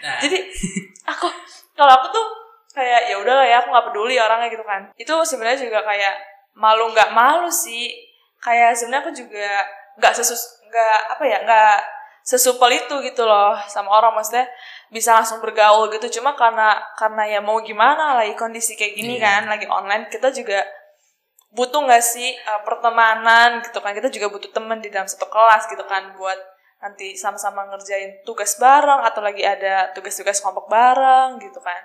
Nah, 0.00 0.16
jadi 0.22 0.46
aku 1.12 1.26
kalau 1.74 1.92
aku 1.98 2.06
tuh 2.14 2.26
kayak 2.70 3.10
ya 3.10 3.18
udahlah 3.18 3.42
ya 3.42 3.58
aku 3.58 3.74
nggak 3.74 3.86
peduli 3.90 4.14
orangnya 4.14 4.48
gitu 4.48 4.62
kan. 4.62 4.86
Itu 4.94 5.14
sebenarnya 5.26 5.58
juga 5.66 5.82
kayak 5.82 6.14
malu 6.54 6.94
nggak 6.94 7.10
malu 7.10 7.50
sih. 7.50 7.90
Kayak 8.40 8.78
sebenarnya 8.78 9.10
aku 9.10 9.12
juga 9.12 9.66
nggak 9.98 10.14
sesus 10.16 10.62
nggak 10.70 10.98
apa 11.18 11.24
ya 11.26 11.38
nggak 11.42 11.76
sesupel 12.30 12.70
itu 12.70 12.94
gitu 13.02 13.26
loh 13.26 13.58
sama 13.66 13.90
orang 13.90 14.14
maksudnya 14.14 14.46
bisa 14.94 15.18
langsung 15.18 15.42
bergaul 15.42 15.90
gitu. 15.90 16.20
Cuma 16.20 16.38
karena 16.38 16.78
karena 16.94 17.26
ya 17.26 17.40
mau 17.42 17.58
gimana 17.58 18.14
lagi 18.14 18.38
kondisi 18.38 18.78
kayak 18.78 18.94
gini 18.94 19.18
Iya. 19.18 19.26
kan 19.26 19.42
lagi 19.50 19.66
online 19.66 20.06
kita 20.06 20.30
juga 20.30 20.62
butuh 21.50 21.82
nggak 21.82 21.98
sih 21.98 22.30
uh, 22.46 22.62
pertemanan 22.62 23.58
gitu 23.66 23.82
kan? 23.82 23.90
Kita 23.90 24.06
juga 24.06 24.30
butuh 24.30 24.50
temen 24.50 24.78
di 24.78 24.86
dalam 24.88 25.10
satu 25.10 25.26
kelas 25.26 25.66
gitu 25.66 25.82
kan 25.84 26.14
buat 26.14 26.38
nanti 26.78 27.12
sama-sama 27.12 27.66
ngerjain 27.66 28.22
tugas 28.22 28.54
bareng 28.56 29.02
atau 29.02 29.20
lagi 29.20 29.42
ada 29.42 29.90
tugas-tugas 29.90 30.38
kelompok 30.38 30.70
bareng 30.70 31.42
gitu 31.42 31.58
kan. 31.58 31.82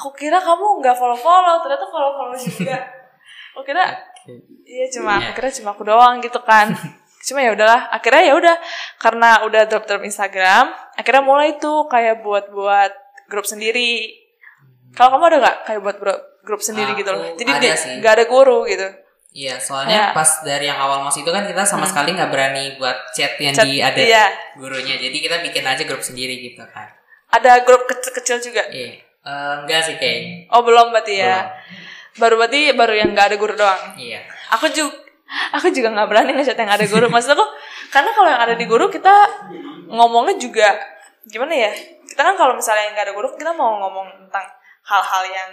Aku 0.00 0.10
kira 0.12 0.40
kamu 0.40 0.80
nggak 0.80 0.96
follow 0.96 1.14
follow 1.14 1.60
ternyata 1.60 1.84
follow 1.86 2.12
follow 2.16 2.36
juga. 2.36 2.76
Aku 3.56 3.64
kira 3.64 3.84
iya 4.66 4.84
cuma 4.90 5.16
aku 5.16 5.28
Iya. 5.28 5.32
kira 5.32 5.48
cuma 5.48 5.70
aku 5.72 5.80
doang 5.80 6.20
gitu 6.20 6.36
kan 6.42 6.68
cuma 7.26 7.42
ya 7.42 7.50
udahlah 7.50 7.90
akhirnya 7.90 8.22
ya 8.24 8.34
udah 8.34 8.56
karena 8.96 9.42
udah 9.42 9.62
drop 9.66 9.84
drop 9.84 10.00
Instagram 10.00 10.64
akhirnya 10.94 11.20
mulai 11.20 11.58
tuh 11.58 11.84
kayak 11.86 12.22
buat 12.22 12.46
buat 12.48 12.94
grup 13.26 13.42
sendiri 13.44 14.14
kalau 14.94 15.10
kamu 15.12 15.24
ada 15.26 15.38
nggak 15.40 15.56
kayak 15.64 15.80
buat 15.82 15.96
grup 15.98 16.20
grup 16.40 16.60
sendiri 16.60 16.94
gitu 16.94 17.10
loh 17.10 17.26
Aku 17.26 17.36
jadi 17.36 17.50
ada 17.52 17.60
di- 17.60 17.74
sih. 17.76 17.94
nggak 17.98 18.12
ada 18.14 18.24
guru 18.26 18.62
gitu 18.64 18.88
Iya, 19.36 19.60
soalnya 19.60 20.00
Ya. 20.00 20.16
pas 20.16 20.40
dari 20.40 20.64
yang 20.64 20.80
awal 20.80 21.04
masuk 21.04 21.20
itu 21.20 21.28
kan 21.28 21.44
kita 21.44 21.60
sama 21.60 21.84
sekali 21.84 22.16
nggak 22.16 22.32
berani 22.32 22.72
buat 22.80 23.12
chat 23.12 23.36
yang 23.36 23.52
Chat, 23.52 23.68
di 23.68 23.84
ada 23.84 24.00
iya. 24.00 24.32
gurunya. 24.56 24.96
Jadi 24.96 25.12
kita 25.12 25.44
bikin 25.44 25.60
aja 25.60 25.84
grup 25.84 26.00
sendiri 26.00 26.40
gitu 26.40 26.64
kan. 26.64 26.88
ada 27.28 27.60
grup 27.60 27.84
kecil-kecil 27.84 28.40
juga 28.40 28.64
Iya. 28.66 28.96
Eh, 28.96 29.54
enggak 29.60 29.80
sih 29.82 30.00
kayaknya. 30.00 30.48
oh 30.48 30.64
belum 30.64 30.88
berarti 30.88 31.20
ya 31.20 31.52
baru 32.16 32.38
berarti 32.38 32.72
baru 32.72 32.94
yang 32.96 33.12
nggak 33.12 33.26
ada 33.28 33.36
guru 33.36 33.52
doang 33.52 33.82
Iya. 33.92 34.24
aku 34.48 34.70
juga 34.70 35.04
aku 35.54 35.70
juga 35.74 35.90
nggak 35.92 36.08
berani 36.08 36.30
ngechat 36.38 36.58
yang 36.58 36.70
ada 36.70 36.84
guru. 36.86 37.06
Maksud 37.10 37.34
aku 37.34 37.46
karena 37.90 38.10
kalau 38.14 38.28
yang 38.30 38.42
ada 38.42 38.54
di 38.54 38.66
guru 38.66 38.86
kita 38.86 39.14
ngomongnya 39.90 40.38
juga 40.38 40.68
gimana 41.26 41.54
ya? 41.54 41.72
Kita 42.06 42.22
kan 42.22 42.34
kalau 42.38 42.54
misalnya 42.54 42.86
yang 42.90 42.94
nggak 42.94 43.06
ada 43.10 43.14
guru 43.14 43.28
kita 43.34 43.50
mau 43.52 43.78
ngomong 43.82 44.06
tentang 44.26 44.46
hal-hal 44.86 45.22
yang 45.26 45.50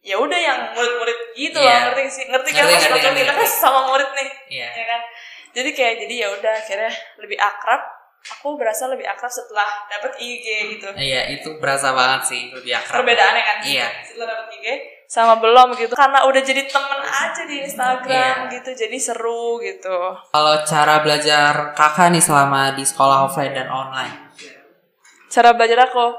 ya 0.00 0.16
udah 0.16 0.38
yang 0.38 0.58
murid-murid 0.72 1.18
gitu 1.36 1.58
loh. 1.60 1.66
Iya. 1.68 1.92
ngerti 1.92 2.02
sih? 2.08 2.24
Ngerti 2.30 2.48
kan 2.56 2.64
maksud 2.64 2.90
ngerti, 2.94 3.20
kita 3.20 3.32
kan 3.36 3.46
sama 3.46 3.80
murid 3.90 4.10
nih 4.16 4.30
Iya. 4.48 4.68
ya 4.72 4.84
kan? 4.86 5.00
Jadi 5.50 5.70
kayak 5.74 5.94
jadi 6.06 6.14
ya 6.24 6.28
udah 6.38 6.52
akhirnya 6.54 6.92
lebih 7.20 7.36
akrab. 7.36 7.82
Aku 8.20 8.54
berasa 8.60 8.84
lebih 8.86 9.08
akrab 9.08 9.32
setelah 9.32 9.64
dapet 9.88 10.12
IG 10.20 10.76
gitu. 10.76 10.92
Iya, 10.92 11.32
itu 11.40 11.56
berasa 11.56 11.96
banget 11.96 12.28
sih 12.28 12.52
lebih 12.52 12.76
akrab. 12.76 13.00
perbedaannya 13.02 13.42
kan? 13.42 13.56
Iya. 13.64 13.86
setelah 14.04 14.26
dapet 14.36 14.48
IG 14.60 14.66
sama 15.10 15.42
belum 15.42 15.74
gitu. 15.74 15.90
Karena 15.98 16.22
udah 16.22 16.38
jadi 16.38 16.70
temen 16.70 17.02
aja 17.02 17.42
di 17.42 17.66
Instagram 17.66 18.46
Iya. 18.46 18.50
gitu 18.54 18.70
jadi 18.78 18.94
seru 18.94 19.58
gitu. 19.58 20.14
Kalau 20.30 20.54
cara 20.62 21.02
belajar 21.02 21.74
kakak 21.74 22.14
nih 22.14 22.22
selama 22.22 22.78
di 22.78 22.86
sekolah 22.86 23.26
offline 23.26 23.50
dan 23.50 23.66
online. 23.66 24.30
cara 25.30 25.54
belajar 25.54 25.86
aku 25.86 26.18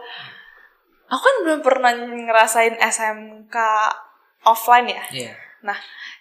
aku 1.12 1.20
kan 1.20 1.36
belum 1.44 1.60
pernah 1.60 1.92
ngerasain 1.92 2.80
SMK 2.80 3.56
offline 4.44 4.88
ya. 4.88 5.04
Iya. 5.12 5.34
nah 5.62 5.76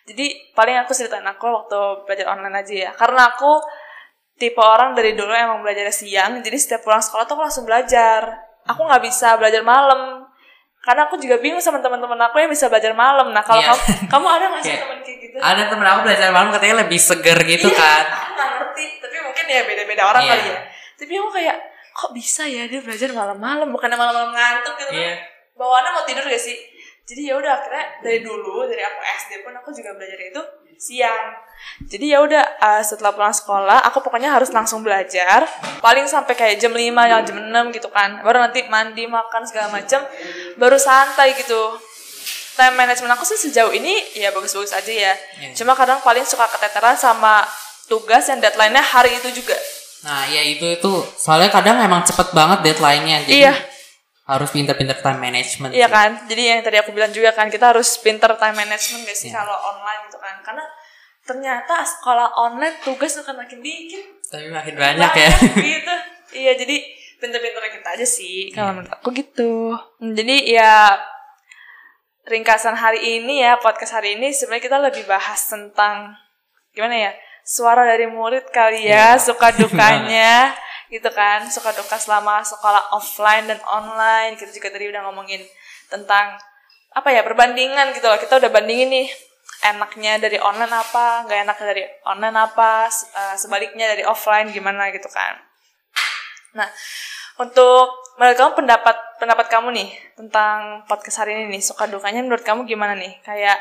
jadi 0.05 0.53
paling 0.53 0.77
aku 0.85 0.91
ceritain 0.93 1.25
aku 1.25 1.47
waktu 1.49 2.07
belajar 2.07 2.31
online 2.35 2.55
aja 2.55 2.75
ya. 2.87 2.91
Karena 2.95 3.31
aku 3.35 3.59
tipe 4.39 4.59
orang 4.59 4.95
dari 4.95 5.15
dulu 5.19 5.31
emang 5.35 5.63
belajar 5.63 5.91
siang 5.91 6.39
jadi 6.43 6.55
setiap 6.55 6.83
pulang 6.87 7.03
sekolah 7.03 7.27
tuh 7.27 7.35
aku 7.35 7.43
langsung 7.47 7.67
belajar. 7.67 8.47
Aku 8.67 8.87
nggak 8.87 9.03
bisa 9.03 9.35
belajar 9.39 9.63
malam 9.63 10.30
karena 10.81 11.05
aku 11.05 11.17
juga 11.17 11.37
bingung 11.37 11.61
sama 11.61 11.79
teman-teman 11.79 12.17
aku 12.23 12.37
yang 12.37 12.49
bisa 12.49 12.67
belajar 12.67 12.93
malam. 12.93 13.31
Nah 13.31 13.41
kalau 13.41 13.61
Iya. 13.61 13.71
kamu 13.71 13.83
kamu 14.09 14.27
ada 14.29 14.45
nggak 14.49 14.61
sih 14.61 14.69
Kayak- 14.71 14.83
teman 14.83 14.99
kayak 15.01 15.19
gitu? 15.21 15.37
Ada 15.37 15.63
temen 15.69 15.87
aku 15.87 16.01
belajar 16.03 16.29
malam 16.31 16.49
katanya 16.51 16.77
lebih 16.81 16.99
seger 16.99 17.39
gitu 17.45 17.69
Iya, 17.69 17.77
kan. 17.77 18.05
aku 18.09 18.33
nggak 18.33 18.49
ngerti. 18.51 18.87
Tapi 18.99 19.17
mungkin 19.21 19.45
ya 19.47 19.63
beda-beda 19.63 20.03
orang 20.07 20.23
Iya. 20.25 20.33
kali 20.33 20.45
ya. 20.47 20.59
Tapi 20.97 21.13
aku 21.15 21.31
kayak 21.31 21.57
kok 21.91 22.11
bisa 22.13 22.43
ya 22.45 22.63
dia 22.65 22.81
belajar 22.81 23.09
malam-malam? 23.11 23.69
Bukannya 23.69 23.95
malam-malam 23.95 24.31
ngantuk 24.31 24.75
gitu 24.77 24.91
kan? 24.91 25.01
Iya. 25.01 25.15
bawaannya 25.53 25.91
mau 25.93 26.05
tidur 26.05 26.25
gak 26.25 26.41
sih? 26.41 26.57
Jadi 27.05 27.29
ya 27.29 27.37
udah 27.37 27.53
akhirnya 27.53 27.85
dari 28.01 28.21
dulu 28.21 28.65
dari 28.65 28.81
aku 28.81 28.97
SD 29.19 29.43
pun 29.43 29.53
aku 29.53 29.69
juga 29.71 29.93
belajar 29.93 30.17
itu 30.17 30.41
siang. 30.75 31.37
Jadi 31.83 32.07
ya 32.09 32.19
udah 32.19 32.41
eh, 32.57 32.81
setelah 32.81 33.13
pulang 33.13 33.29
sekolah 33.31 33.85
aku 33.85 34.01
pokoknya 34.01 34.33
harus 34.33 34.49
langsung 34.49 34.81
belajar. 34.81 35.45
Paling 35.79 36.09
sampai 36.09 36.33
kayak 36.33 36.57
jam 36.57 36.73
5 36.73 36.81
ya 37.05 37.21
jam 37.21 37.37
6 37.37 37.53
gitu 37.71 37.91
kan. 37.91 38.23
Baru 38.23 38.41
nanti 38.41 38.65
mandi 38.65 39.05
makan 39.05 39.45
segala 39.45 39.69
macam 39.69 40.01
baru 40.61 40.77
santai 40.77 41.33
gitu 41.35 41.81
time 42.53 42.77
management 42.77 43.17
aku 43.17 43.25
sih 43.25 43.41
sejauh 43.41 43.73
ini 43.73 43.97
ya 44.15 44.29
bagus-bagus 44.31 44.71
aja 44.71 44.93
ya 44.93 45.15
Iya. 45.41 45.57
cuma 45.57 45.73
kadang 45.73 45.99
paling 45.99 46.23
suka 46.23 46.45
keteteran 46.47 46.95
sama 46.95 47.49
tugas 47.87 48.29
yang 48.29 48.39
deadline-nya 48.39 48.85
hari 48.85 49.17
itu 49.17 49.33
juga 49.35 49.57
Nah, 50.01 50.25
ya 50.25 50.41
itu 50.41 50.65
itu 50.65 50.93
soalnya 51.15 51.53
kadang 51.53 51.77
emang 51.77 52.01
cepet 52.01 52.33
banget 52.33 52.65
deadline-nya. 52.65 53.21
Jadi 53.21 53.37
Iya. 53.39 53.53
harus 54.25 54.49
pinter-pinter 54.49 54.97
time 54.97 55.21
management. 55.21 55.77
Iya 55.77 55.85
sih. 55.85 55.93
kan, 55.93 56.11
jadi 56.25 56.43
yang 56.47 56.61
tadi 56.65 56.77
aku 56.79 56.89
bilang 56.91 57.13
juga 57.13 57.37
kan 57.37 57.53
kita 57.53 57.69
harus 57.69 58.01
pinter 58.01 58.33
time 58.33 58.57
management 58.57 59.05
gak 59.05 59.13
sih 59.13 59.29
Iya. 59.29 59.37
kalau 59.37 59.53
online 59.53 60.09
gitu 60.09 60.17
kan, 60.17 60.41
karena 60.41 60.65
ternyata 61.21 61.85
sekolah 61.85 62.33
online 62.33 62.81
tugas 62.81 63.13
akan 63.19 63.45
makin 63.45 63.61
dikit, 63.61 64.01
Tapi 64.25 64.49
makin 64.49 64.75
banyak 64.75 65.13
ya. 65.13 65.31
gitu. 65.69 65.95
Iya 66.33 66.53
jadi 66.57 66.77
pinter-pinter 67.21 67.63
kita 67.71 67.89
aja 67.95 68.07
sih 68.07 68.49
Iya. 68.49 68.57
kalau 68.57 68.71
menurut 68.75 68.93
aku 68.93 69.09
gitu. 69.13 69.53
Jadi 70.01 70.37
ya 70.51 70.97
ringkasan 72.25 72.75
hari 72.75 73.21
ini 73.21 73.43
ya 73.43 73.59
podcast 73.59 73.97
hari 73.97 74.15
ini 74.15 74.31
sebenarnya 74.31 74.65
kita 74.65 74.79
lebih 74.79 75.05
bahas 75.05 75.41
tentang 75.45 76.15
gimana 76.71 77.11
ya 77.11 77.13
suara 77.43 77.83
dari 77.83 78.07
murid 78.07 78.47
kali 78.51 78.87
ya 78.87 79.17
Iya. 79.17 79.19
suka 79.19 79.51
dukanya 79.51 80.55
gitu 80.95 81.11
kan 81.11 81.47
suka 81.47 81.71
duka 81.71 81.97
selama 81.97 82.43
sekolah 82.43 82.95
offline 82.95 83.47
dan 83.47 83.59
online 83.65 84.35
kita 84.35 84.51
juga 84.51 84.71
tadi 84.71 84.91
udah 84.91 85.03
ngomongin 85.07 85.43
tentang 85.87 86.39
apa 86.91 87.09
ya 87.11 87.23
perbandingan 87.23 87.95
gitu 87.95 88.07
loh 88.07 88.19
kita 88.19 88.39
udah 88.39 88.51
bandingin 88.51 88.91
nih 88.91 89.09
enaknya 89.61 90.19
dari 90.19 90.39
online 90.39 90.71
apa 90.71 91.27
nggak 91.27 91.39
enaknya 91.45 91.67
dari 91.69 91.83
online 92.05 92.37
apa 92.37 92.87
eh, 92.91 93.35
sebaliknya 93.35 93.87
dari 93.89 94.03
offline 94.03 94.51
gimana 94.51 94.91
gitu 94.91 95.07
kan 95.07 95.39
nah 96.57 96.69
untuk 97.39 97.89
menurut 98.21 98.37
kamu 98.37 98.53
pendapat 98.65 98.97
pendapat 99.17 99.47
kamu 99.49 99.69
nih 99.73 99.89
tentang 100.19 100.85
podcast 100.85 101.25
hari 101.25 101.39
ini 101.39 101.57
nih 101.57 101.63
suka 101.63 101.89
dukanya 101.89 102.21
menurut 102.21 102.45
kamu 102.45 102.69
gimana 102.69 102.93
nih 102.99 103.17
kayak 103.25 103.59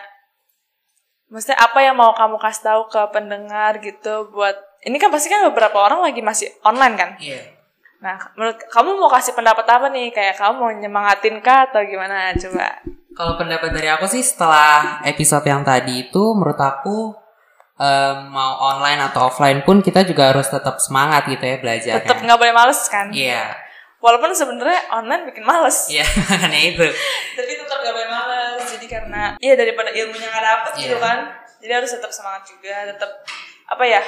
Maksudnya 1.30 1.62
apa 1.62 1.80
yang 1.86 1.94
mau 1.94 2.10
kamu 2.18 2.42
kasih 2.42 2.64
tahu 2.66 2.82
ke 2.90 3.02
pendengar 3.14 3.78
gitu 3.86 4.34
buat 4.34 4.58
ini 4.82 4.98
kan 4.98 5.14
pasti 5.14 5.30
kan 5.30 5.46
beberapa 5.46 5.78
orang 5.78 6.02
lagi 6.02 6.26
masih 6.26 6.50
online 6.66 6.96
kan. 6.98 7.10
Iya. 7.22 7.54
Nah, 8.02 8.18
menurut 8.34 8.58
kamu 8.74 8.98
mau 8.98 9.12
kasih 9.14 9.38
pendapat 9.38 9.66
apa 9.70 9.94
nih? 9.94 10.10
Kayak 10.10 10.42
kamu 10.42 10.54
mau 10.58 10.72
nyemangatin 10.74 11.38
kah 11.46 11.70
atau 11.70 11.86
gimana? 11.86 12.34
Coba. 12.34 12.82
Kalau 13.14 13.34
pendapat 13.38 13.70
dari 13.78 13.94
aku 13.94 14.10
sih 14.10 14.26
setelah 14.26 15.06
episode 15.06 15.46
yang 15.46 15.62
tadi 15.62 16.10
itu 16.10 16.24
menurut 16.34 16.58
aku 16.58 17.14
em, 17.80 18.16
mau 18.28 18.60
online 18.60 19.00
atau 19.08 19.28
offline 19.28 19.64
pun 19.64 19.80
kita 19.80 20.04
juga 20.04 20.30
harus 20.30 20.46
tetap 20.46 20.78
semangat 20.78 21.26
gitu 21.26 21.40
ya 21.42 21.58
belajarnya. 21.58 22.04
Tetap 22.04 22.20
nggak 22.20 22.38
boleh 22.38 22.54
males 22.54 22.82
kan? 22.86 23.08
Iya. 23.10 23.56
Walaupun 24.00 24.32
sebenarnya 24.32 24.80
online 24.94 25.28
bikin 25.28 25.44
males. 25.44 25.88
Iya, 25.88 26.04
makanya 26.30 26.60
itu. 26.62 26.86
Tapi 27.36 27.52
tetap 27.58 27.78
nggak 27.80 27.94
boleh 27.94 28.10
males. 28.10 28.64
Jadi 28.68 28.88
karena 28.88 29.22
iya 29.40 29.54
daripada 29.56 29.90
ilmunya 29.90 30.28
nggak 30.28 30.46
dapet 30.46 30.72
gitu 30.78 30.96
Iya. 30.96 31.04
kan. 31.04 31.18
Jadi 31.60 31.72
harus 31.74 31.92
tetap 31.92 32.12
semangat 32.12 32.44
juga, 32.48 32.88
tetap 32.88 33.12
apa 33.68 33.84
ya? 33.84 34.00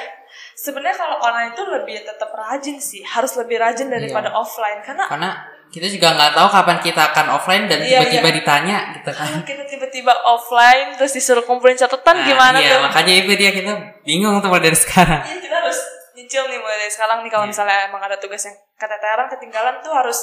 Sebenarnya 0.56 0.96
kalau 0.96 1.20
online 1.20 1.52
itu 1.52 1.64
lebih 1.66 1.96
tetap 2.02 2.32
rajin 2.32 2.80
sih, 2.80 3.04
harus 3.04 3.36
lebih 3.36 3.60
rajin 3.60 3.92
daripada 3.92 4.32
Iya. 4.32 4.40
offline 4.40 4.80
karena 4.80 5.06
Karena 5.12 5.30
kita 5.72 5.88
juga 5.88 6.08
nggak 6.12 6.32
tahu 6.34 6.48
kapan 6.52 6.78
kita 6.80 7.02
akan 7.10 7.26
offline 7.32 7.64
dan 7.66 7.80
Iya, 7.80 8.04
tiba-tiba 8.04 8.28
iya. 8.28 8.36
ditanya 8.38 8.78
gitu 8.94 9.12
kan. 9.12 9.24
kalau 9.26 9.44
kita 9.44 9.64
tiba-tiba 9.66 10.14
offline 10.22 10.88
terus 10.94 11.12
disuruh 11.12 11.42
kumpulin 11.42 11.74
catatan 11.74 12.12
Nah, 12.14 12.26
gimana 12.26 12.58
iya, 12.58 12.76
tuh? 12.76 12.80
makanya 12.84 13.14
itu 13.18 13.32
dia 13.34 13.52
kita 13.52 13.72
bingung 14.02 14.38
tuh 14.38 14.48
mulai 14.48 14.64
dari 14.64 14.76
sekarang. 14.76 15.22
Iya 15.22 15.40
kita 15.40 15.56
harus 15.58 15.80
nyicil 16.14 16.44
nih 16.46 16.60
mulai 16.60 16.78
dari 16.78 16.92
sekarang 16.92 17.18
nih 17.22 17.32
kalau 17.32 17.46
Iya. 17.46 17.52
misalnya 17.52 17.78
emang 17.88 18.02
ada 18.02 18.16
tugas 18.16 18.44
yang 18.44 18.56
keteteran 18.76 19.28
ketinggalan 19.30 19.80
tuh 19.80 19.92
harus 19.92 20.20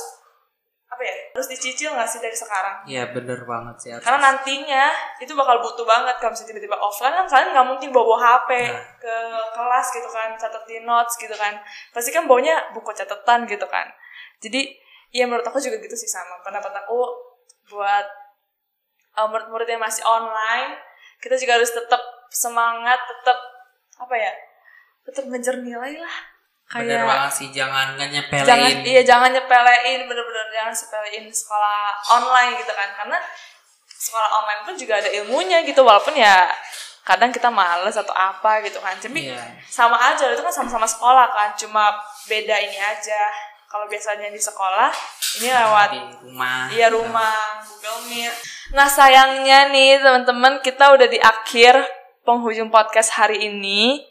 apa 0.89 1.05
ya 1.05 1.13
harus 1.33 1.49
dicicil 1.49 1.93
nggak 1.93 2.05
sih 2.07 2.17
dari 2.17 2.33
sekarang 2.33 2.77
Iya 2.85 3.13
bener 3.13 3.45
banget 3.45 3.77
sih. 3.79 3.89
harus. 3.91 4.01
karena 4.01 4.21
nantinya 4.23 4.85
itu 5.19 5.33
bakal 5.33 5.61
butuh 5.61 5.85
banget 5.85 6.17
kalau 6.17 6.33
misalnya 6.33 6.49
tiba-tiba 6.51 6.77
offline 6.77 7.13
kan 7.15 7.27
kalian 7.27 7.49
nggak 7.53 7.67
mungkin 7.67 7.89
bawa 7.89 8.05
bawa 8.07 8.19
HP 8.21 8.51
Nah. 8.67 8.85
ke 8.97 9.15
kelas 9.53 9.87
gitu 9.93 10.09
kan 10.09 10.29
catetin 10.35 10.85
notes 10.85 11.15
gitu 11.17 11.33
kan 11.35 11.61
pasti 11.93 12.09
kan 12.09 12.25
bawanya 12.25 12.73
buku 12.73 12.89
catatan 12.91 13.45
gitu 13.45 13.65
kan 13.65 13.85
jadi 14.41 14.65
ya 15.11 15.25
menurut 15.25 15.45
aku 15.45 15.59
juga 15.59 15.77
gitu 15.79 15.95
sih 15.95 16.07
sama 16.07 16.41
pendapat 16.41 16.73
aku 16.75 16.99
buat 17.69 18.07
uh, 19.15 19.27
murid-murid 19.27 19.67
yang 19.67 19.81
masih 19.81 20.03
online 20.03 20.77
kita 21.19 21.35
juga 21.35 21.57
harus 21.57 21.71
tetap 21.71 22.01
semangat 22.29 22.99
tetap 23.01 23.39
apa 23.99 24.15
ya 24.15 24.33
tetap 25.03 25.25
ngejar 25.27 25.59
nilai 25.59 25.97
lah 25.97 26.19
Bener 26.69 27.01
kayak 27.01 27.09
banget 27.09 27.33
sih, 27.33 27.49
jangan 27.49 27.97
nyepelein. 27.97 28.45
jangan 28.45 28.71
iya 28.85 29.01
jangan 29.01 29.33
nyepelein 29.33 30.01
bener-bener 30.05 30.47
jangan 30.53 30.75
sepelein 30.75 31.25
sekolah 31.27 31.81
online 32.13 32.61
gitu 32.61 32.69
kan 32.71 32.93
karena 32.93 33.17
sekolah 33.89 34.29
online 34.37 34.63
pun 34.63 34.75
juga 34.77 35.01
ada 35.01 35.09
ilmunya 35.09 35.65
gitu 35.65 35.81
walaupun 35.81 36.13
ya 36.13 36.53
kadang 37.03 37.33
kita 37.33 37.49
males 37.49 37.97
atau 37.97 38.13
apa 38.13 38.61
gitu 38.61 38.77
kan 38.79 38.93
tapi 38.95 39.33
Iya. 39.33 39.41
sama 39.65 39.97
aja 39.97 40.29
itu 40.29 40.45
kan 40.45 40.53
sama-sama 40.53 40.85
sekolah 40.85 41.33
kan 41.33 41.57
cuma 41.57 41.89
beda 42.29 42.53
ini 42.61 42.77
aja 42.77 43.23
kalau 43.69 43.85
biasanya 43.85 44.33
di 44.33 44.41
sekolah 44.41 44.89
ini 45.39 45.49
lewat 45.53 45.89
di 45.93 46.01
rumah. 46.25 46.61
Iya 46.73 46.89
rumah 46.89 47.37
Google 47.69 48.01
Meet. 48.09 48.35
Nah 48.73 48.89
sayangnya 48.89 49.69
nih 49.69 50.01
teman-teman 50.01 50.65
kita 50.65 50.97
udah 50.97 51.09
di 51.09 51.21
akhir 51.21 51.85
penghujung 52.25 52.73
podcast 52.73 53.13
hari 53.17 53.45
ini 53.49 54.09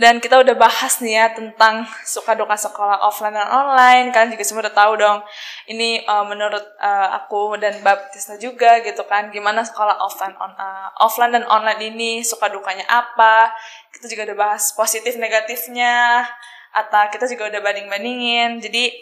dan 0.00 0.16
kita 0.16 0.40
udah 0.40 0.56
bahas 0.56 0.96
nih 1.04 1.12
ya 1.20 1.26
tentang 1.36 1.84
suka 2.08 2.32
duka 2.32 2.56
sekolah 2.56 3.04
offline 3.04 3.36
dan 3.36 3.52
online 3.52 4.08
kan 4.16 4.32
juga 4.32 4.40
semua 4.48 4.64
udah 4.64 4.72
tahu 4.72 4.92
dong 4.96 5.20
ini 5.68 6.00
uh, 6.08 6.24
menurut 6.24 6.64
uh, 6.80 7.20
aku 7.20 7.60
dan 7.60 7.76
Baptista 7.84 8.40
juga 8.40 8.80
gitu 8.80 9.04
kan 9.04 9.28
gimana 9.28 9.60
sekolah 9.60 10.00
offline 10.00 10.32
on, 10.40 10.56
uh, 10.56 10.88
offline 11.04 11.36
dan 11.36 11.44
online 11.44 11.92
ini 11.92 12.24
suka 12.24 12.48
dukanya 12.48 12.88
apa 12.88 13.52
kita 13.92 14.08
juga 14.08 14.32
udah 14.32 14.38
bahas 14.40 14.72
positif 14.72 15.20
negatifnya 15.20 16.24
atau 16.70 17.10
kita 17.10 17.26
juga 17.26 17.50
udah 17.50 17.60
banding 17.62 17.90
bandingin 17.90 18.62
jadi 18.62 18.94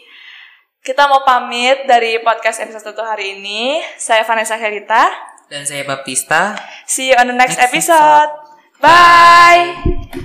kita 0.89 1.05
mau 1.05 1.21
pamit 1.27 1.85
dari 1.85 2.17
podcast 2.25 2.65
episode 2.65 2.97
1 2.97 3.13
hari 3.13 3.27
ini. 3.37 3.83
Saya 4.01 4.25
Vanessa 4.25 4.57
Helita. 4.57 5.11
Dan 5.53 5.69
saya 5.69 5.85
Baptista. 5.85 6.57
See 6.89 7.13
you 7.13 7.17
on 7.21 7.29
the 7.29 7.37
next, 7.37 7.61
Next 7.61 7.69
episode. 7.69 8.31
Bye. 8.81 10.19